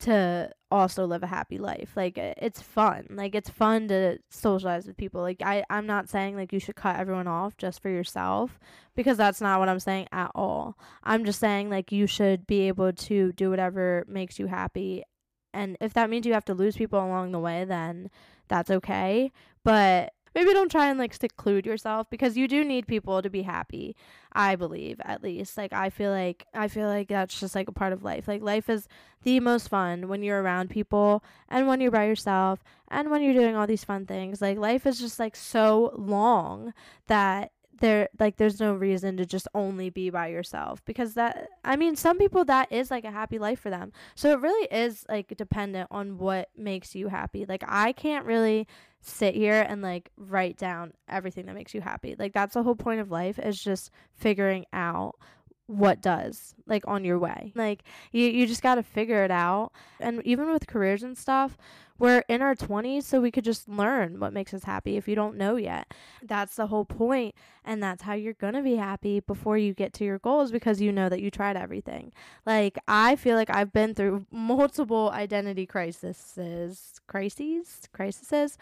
to 0.00 0.50
also 0.70 1.06
live 1.06 1.22
a 1.22 1.26
happy 1.26 1.58
life. 1.58 1.92
Like 1.96 2.18
it's 2.18 2.60
fun. 2.60 3.06
Like 3.10 3.34
it's 3.34 3.50
fun 3.50 3.88
to 3.88 4.18
socialize 4.30 4.86
with 4.86 4.96
people. 4.96 5.20
Like 5.20 5.42
i 5.42 5.64
i'm 5.70 5.86
not 5.86 6.08
saying 6.08 6.36
like 6.36 6.52
you 6.52 6.60
should 6.60 6.76
cut 6.76 6.96
everyone 6.96 7.26
off 7.26 7.56
just 7.56 7.80
for 7.80 7.88
yourself 7.88 8.58
because 8.94 9.16
that's 9.16 9.40
not 9.40 9.60
what 9.60 9.68
i'm 9.68 9.80
saying 9.80 10.08
at 10.12 10.30
all. 10.34 10.78
I'm 11.02 11.24
just 11.24 11.40
saying 11.40 11.70
like 11.70 11.92
you 11.92 12.06
should 12.06 12.46
be 12.46 12.68
able 12.68 12.92
to 12.92 13.32
do 13.32 13.50
whatever 13.50 14.04
makes 14.08 14.38
you 14.38 14.46
happy 14.46 15.04
and 15.54 15.76
if 15.80 15.94
that 15.94 16.10
means 16.10 16.26
you 16.26 16.34
have 16.34 16.44
to 16.44 16.54
lose 16.54 16.76
people 16.76 16.98
along 16.98 17.32
the 17.32 17.38
way 17.38 17.64
then 17.64 18.10
that's 18.48 18.70
okay. 18.70 19.32
But 19.62 20.12
maybe 20.34 20.52
don't 20.52 20.70
try 20.70 20.90
and 20.90 20.98
like 20.98 21.14
seclude 21.14 21.64
yourself 21.64 22.10
because 22.10 22.36
you 22.36 22.48
do 22.48 22.64
need 22.64 22.86
people 22.86 23.22
to 23.22 23.30
be 23.30 23.42
happy 23.42 23.94
i 24.32 24.56
believe 24.56 25.00
at 25.04 25.22
least. 25.22 25.56
Like 25.56 25.72
i 25.72 25.90
feel 25.90 26.10
like 26.10 26.46
i 26.54 26.68
feel 26.68 26.88
like 26.88 27.08
that's 27.08 27.38
just 27.38 27.54
like 27.54 27.68
a 27.68 27.72
part 27.72 27.92
of 27.92 28.02
life. 28.02 28.28
Like 28.28 28.42
life 28.42 28.68
is 28.68 28.88
the 29.22 29.40
most 29.40 29.68
fun 29.68 30.08
when 30.08 30.22
you're 30.22 30.42
around 30.42 30.70
people 30.70 31.24
and 31.48 31.66
when 31.66 31.80
you're 31.80 31.90
by 31.90 32.06
yourself 32.06 32.62
and 32.88 33.10
when 33.10 33.22
you're 33.22 33.32
doing 33.34 33.56
all 33.56 33.66
these 33.66 33.84
fun 33.84 34.06
things. 34.06 34.42
Like 34.42 34.58
life 34.58 34.86
is 34.86 34.98
just 35.00 35.18
like 35.18 35.36
so 35.36 35.94
long 35.96 36.74
that 37.06 37.52
there 37.84 38.08
like 38.18 38.38
there's 38.38 38.60
no 38.60 38.72
reason 38.72 39.18
to 39.18 39.26
just 39.26 39.46
only 39.54 39.90
be 39.90 40.08
by 40.08 40.28
yourself 40.28 40.82
because 40.86 41.12
that 41.14 41.48
I 41.64 41.76
mean 41.76 41.96
some 41.96 42.16
people 42.16 42.42
that 42.46 42.72
is 42.72 42.90
like 42.90 43.04
a 43.04 43.10
happy 43.10 43.38
life 43.38 43.60
for 43.60 43.68
them. 43.68 43.92
So 44.14 44.32
it 44.32 44.40
really 44.40 44.66
is 44.70 45.04
like 45.06 45.36
dependent 45.36 45.88
on 45.90 46.16
what 46.16 46.48
makes 46.56 46.94
you 46.94 47.08
happy. 47.08 47.44
Like 47.46 47.62
I 47.68 47.92
can't 47.92 48.24
really 48.24 48.66
sit 49.02 49.34
here 49.34 49.66
and 49.68 49.82
like 49.82 50.10
write 50.16 50.56
down 50.56 50.94
everything 51.10 51.44
that 51.44 51.54
makes 51.54 51.74
you 51.74 51.82
happy. 51.82 52.16
Like 52.18 52.32
that's 52.32 52.54
the 52.54 52.62
whole 52.62 52.74
point 52.74 53.00
of 53.00 53.10
life 53.10 53.38
is 53.38 53.62
just 53.62 53.90
figuring 54.14 54.64
out 54.72 55.16
what 55.66 56.00
does 56.00 56.54
like 56.66 56.84
on 56.86 57.04
your 57.04 57.18
way. 57.18 57.52
Like 57.54 57.84
you 58.12 58.24
you 58.24 58.46
just 58.46 58.62
got 58.62 58.76
to 58.76 58.82
figure 58.82 59.24
it 59.24 59.30
out. 59.30 59.72
And 60.00 60.22
even 60.24 60.50
with 60.50 60.66
careers 60.66 61.02
and 61.02 61.18
stuff, 61.18 61.58
we're 61.98 62.24
in 62.28 62.42
our 62.42 62.54
20s 62.54 63.04
so 63.04 63.20
we 63.20 63.30
could 63.30 63.44
just 63.44 63.68
learn 63.68 64.18
what 64.18 64.32
makes 64.32 64.52
us 64.52 64.64
happy 64.64 64.96
if 64.96 65.06
you 65.06 65.14
don't 65.14 65.36
know 65.36 65.56
yet. 65.56 65.94
That's 66.22 66.56
the 66.56 66.66
whole 66.66 66.84
point 66.84 67.34
and 67.64 67.82
that's 67.82 68.02
how 68.02 68.14
you're 68.14 68.32
going 68.34 68.54
to 68.54 68.62
be 68.62 68.76
happy 68.76 69.20
before 69.20 69.56
you 69.56 69.74
get 69.74 69.92
to 69.94 70.04
your 70.04 70.18
goals 70.18 70.50
because 70.50 70.80
you 70.80 70.90
know 70.90 71.08
that 71.08 71.20
you 71.20 71.30
tried 71.30 71.56
everything. 71.56 72.12
Like 72.44 72.78
I 72.88 73.14
feel 73.14 73.36
like 73.36 73.50
I've 73.50 73.72
been 73.72 73.94
through 73.94 74.26
multiple 74.32 75.10
identity 75.14 75.66
crises, 75.66 76.98
crises, 77.06 77.88
crises 77.92 78.58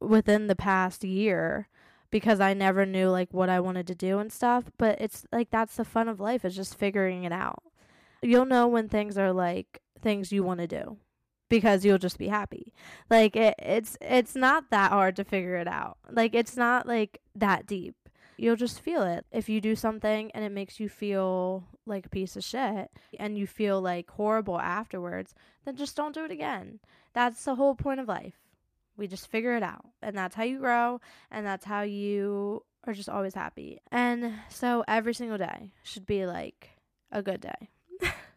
within 0.00 0.48
the 0.48 0.56
past 0.56 1.04
year 1.04 1.68
because 2.10 2.40
I 2.40 2.52
never 2.52 2.84
knew 2.84 3.08
like 3.10 3.32
what 3.32 3.48
I 3.48 3.60
wanted 3.60 3.86
to 3.86 3.94
do 3.94 4.18
and 4.18 4.32
stuff. 4.32 4.64
But 4.76 5.00
it's 5.00 5.24
like 5.30 5.50
that's 5.50 5.76
the 5.76 5.84
fun 5.84 6.08
of 6.08 6.18
life 6.18 6.44
is 6.44 6.56
just 6.56 6.74
figuring 6.74 7.22
it 7.22 7.32
out. 7.32 7.62
you'll 8.22 8.44
know 8.44 8.66
when 8.66 8.88
things 8.88 9.16
are 9.16 9.32
like 9.32 9.80
things 10.00 10.32
you 10.32 10.42
want 10.42 10.58
to 10.58 10.66
do 10.66 10.96
because 11.52 11.84
you'll 11.84 11.98
just 11.98 12.16
be 12.16 12.28
happy. 12.28 12.72
Like 13.10 13.36
it, 13.36 13.54
it's 13.58 13.98
it's 14.00 14.34
not 14.34 14.70
that 14.70 14.90
hard 14.90 15.16
to 15.16 15.24
figure 15.24 15.56
it 15.56 15.68
out. 15.68 15.98
Like 16.10 16.34
it's 16.34 16.56
not 16.56 16.88
like 16.88 17.20
that 17.34 17.66
deep. 17.66 17.94
You'll 18.38 18.56
just 18.56 18.80
feel 18.80 19.02
it. 19.02 19.26
If 19.30 19.50
you 19.50 19.60
do 19.60 19.76
something 19.76 20.30
and 20.30 20.46
it 20.46 20.50
makes 20.50 20.80
you 20.80 20.88
feel 20.88 21.64
like 21.84 22.06
a 22.06 22.08
piece 22.08 22.36
of 22.36 22.42
shit 22.42 22.90
and 23.20 23.36
you 23.36 23.46
feel 23.46 23.82
like 23.82 24.10
horrible 24.10 24.58
afterwards, 24.58 25.34
then 25.66 25.76
just 25.76 25.94
don't 25.94 26.14
do 26.14 26.24
it 26.24 26.30
again. 26.30 26.80
That's 27.12 27.44
the 27.44 27.56
whole 27.56 27.74
point 27.74 28.00
of 28.00 28.08
life. 28.08 28.40
We 28.96 29.06
just 29.06 29.30
figure 29.30 29.54
it 29.54 29.62
out. 29.62 29.84
And 30.00 30.16
that's 30.16 30.34
how 30.34 30.44
you 30.44 30.58
grow 30.58 31.02
and 31.30 31.44
that's 31.44 31.66
how 31.66 31.82
you 31.82 32.64
are 32.84 32.94
just 32.94 33.10
always 33.10 33.34
happy. 33.34 33.78
And 33.92 34.32
so 34.48 34.84
every 34.88 35.12
single 35.12 35.38
day 35.38 35.72
should 35.82 36.06
be 36.06 36.24
like 36.24 36.70
a 37.10 37.22
good 37.22 37.42
day. 37.42 37.68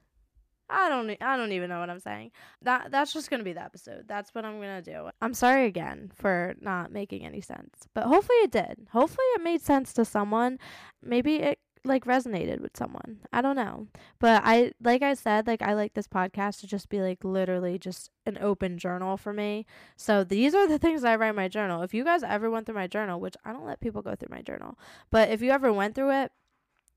I 0.70 0.90
don't 0.90 1.16
I 1.22 1.38
don't 1.38 1.52
even 1.52 1.70
know 1.70 1.80
what 1.80 1.90
I'm 1.90 2.00
saying. 2.00 2.32
That 2.62 2.92
that's 2.92 3.14
just 3.14 3.30
going 3.30 3.40
to 3.40 3.44
be 3.44 3.54
the 3.54 3.64
episode. 3.64 4.06
That's 4.08 4.34
what 4.34 4.46
I'm 4.46 4.60
going 4.60 4.84
to 4.84 4.92
do. 4.92 5.10
I'm 5.22 5.34
sorry 5.34 5.66
again 5.66 6.12
for 6.16 6.56
not 6.60 6.92
making 6.92 7.26
any 7.26 7.42
sense. 7.42 7.88
But 7.94 8.06
hopefully 8.06 8.38
it 8.40 8.52
did. 8.52 8.88
Hopefully 8.92 9.26
it 9.36 9.44
made 9.44 9.62
sense 9.62 9.94
to 9.94 10.06
someone. 10.06 10.58
Maybe 11.04 11.36
it 11.38 11.60
like 11.86 12.06
resonated 12.06 12.62
with 12.62 12.76
someone. 12.76 13.20
I 13.32 13.42
don't 13.42 13.56
know. 13.56 13.88
But 14.20 14.42
I 14.44 14.72
like 14.84 15.04
I 15.04 15.14
said 15.14 15.48
like 15.48 15.62
I 15.62 15.74
like 15.74 15.94
this 15.94 16.08
podcast 16.08 16.60
to 16.62 16.68
just 16.68 16.90
be 16.90 17.02
like 17.02 17.24
literally 17.24 17.78
just 17.78 18.10
an 18.26 18.38
open 18.42 18.78
journal 18.78 19.18
for 19.18 19.34
me. 19.34 19.66
So 19.96 20.24
these 20.24 20.56
are 20.56 20.68
the 20.68 20.80
things 20.80 21.04
I 21.04 21.16
write 21.16 21.30
in 21.30 21.36
my 21.36 21.48
journal. 21.48 21.84
If 21.84 21.94
you 21.94 22.04
guys 22.04 22.24
ever 22.24 22.50
went 22.50 22.66
through 22.66 22.76
my 22.76 22.88
journal, 22.88 23.20
which 23.20 23.36
I 23.46 23.54
don't 23.54 23.66
let 23.66 23.82
people 23.82 24.02
go 24.02 24.16
through 24.16 24.36
my 24.36 24.42
journal, 24.42 24.78
but 25.12 25.30
if 25.30 25.42
you 25.42 25.52
ever 25.52 25.72
went 25.72 25.96
through 25.96 26.24
it, 26.24 26.32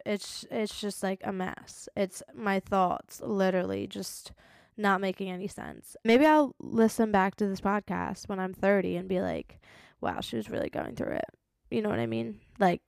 it's 0.07 0.45
it's 0.51 0.81
just 0.81 1.03
like 1.03 1.21
a 1.25 1.33
mess. 1.33 1.89
It's 1.97 2.23
my 2.35 2.61
thoughts 2.61 3.21
literally 3.23 3.87
just 3.87 4.33
not 4.77 5.01
making 5.01 5.31
any 5.31 5.49
sense. 5.49 5.97
Maybe 6.05 6.25
I'll 6.25 6.55
listen 6.61 7.11
back 7.11 7.35
to 7.37 7.47
this 7.47 7.61
podcast 7.61 8.29
when 8.29 8.39
I'm 8.39 8.55
30 8.55 8.97
and 8.97 9.09
be 9.09 9.21
like, 9.21 9.61
wow, 10.01 10.21
she 10.21 10.37
was 10.37 10.49
really 10.49 10.71
going 10.71 10.95
through 10.95 11.15
it. 11.15 11.29
You 11.71 11.83
know 11.83 11.89
what 11.91 11.99
I 11.99 12.07
mean? 12.07 12.41
Like 12.59 12.83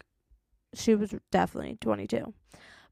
she 0.74 0.94
was 0.94 1.14
definitely 1.30 1.78
22. 1.80 2.32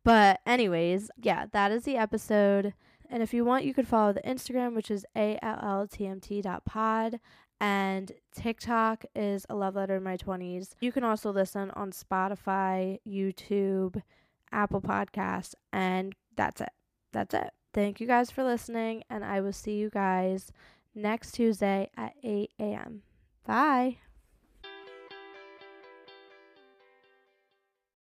But 0.04 0.40
anyways, 0.46 1.10
yeah, 1.16 1.46
that 1.52 1.70
is 1.72 1.84
the 1.84 1.96
episode. 1.96 2.74
And 3.10 3.22
if 3.22 3.32
you 3.32 3.44
want, 3.44 3.64
you 3.64 3.72
could 3.72 3.88
follow 3.88 4.12
the 4.12 4.20
Instagram, 4.22 4.74
which 4.74 4.90
is 4.90 5.06
alltmt.pod. 5.16 5.60
And 7.60 8.12
TikTok 8.34 9.04
is 9.16 9.44
a 9.48 9.54
love 9.54 9.74
letter 9.74 9.96
in 9.96 10.02
my 10.02 10.16
20s. 10.16 10.74
You 10.80 10.92
can 10.92 11.02
also 11.04 11.32
listen 11.32 11.70
on 11.72 11.90
Spotify, 11.90 12.98
YouTube, 13.06 14.00
Apple 14.52 14.80
Podcasts, 14.80 15.54
and 15.72 16.14
that's 16.36 16.60
it. 16.60 16.72
That's 17.12 17.34
it. 17.34 17.50
Thank 17.74 18.00
you 18.00 18.06
guys 18.06 18.30
for 18.30 18.44
listening, 18.44 19.02
and 19.10 19.24
I 19.24 19.40
will 19.40 19.52
see 19.52 19.74
you 19.74 19.90
guys 19.90 20.52
next 20.94 21.32
Tuesday 21.32 21.90
at 21.96 22.14
8 22.22 22.50
a.m. 22.58 23.02
Bye. 23.44 23.98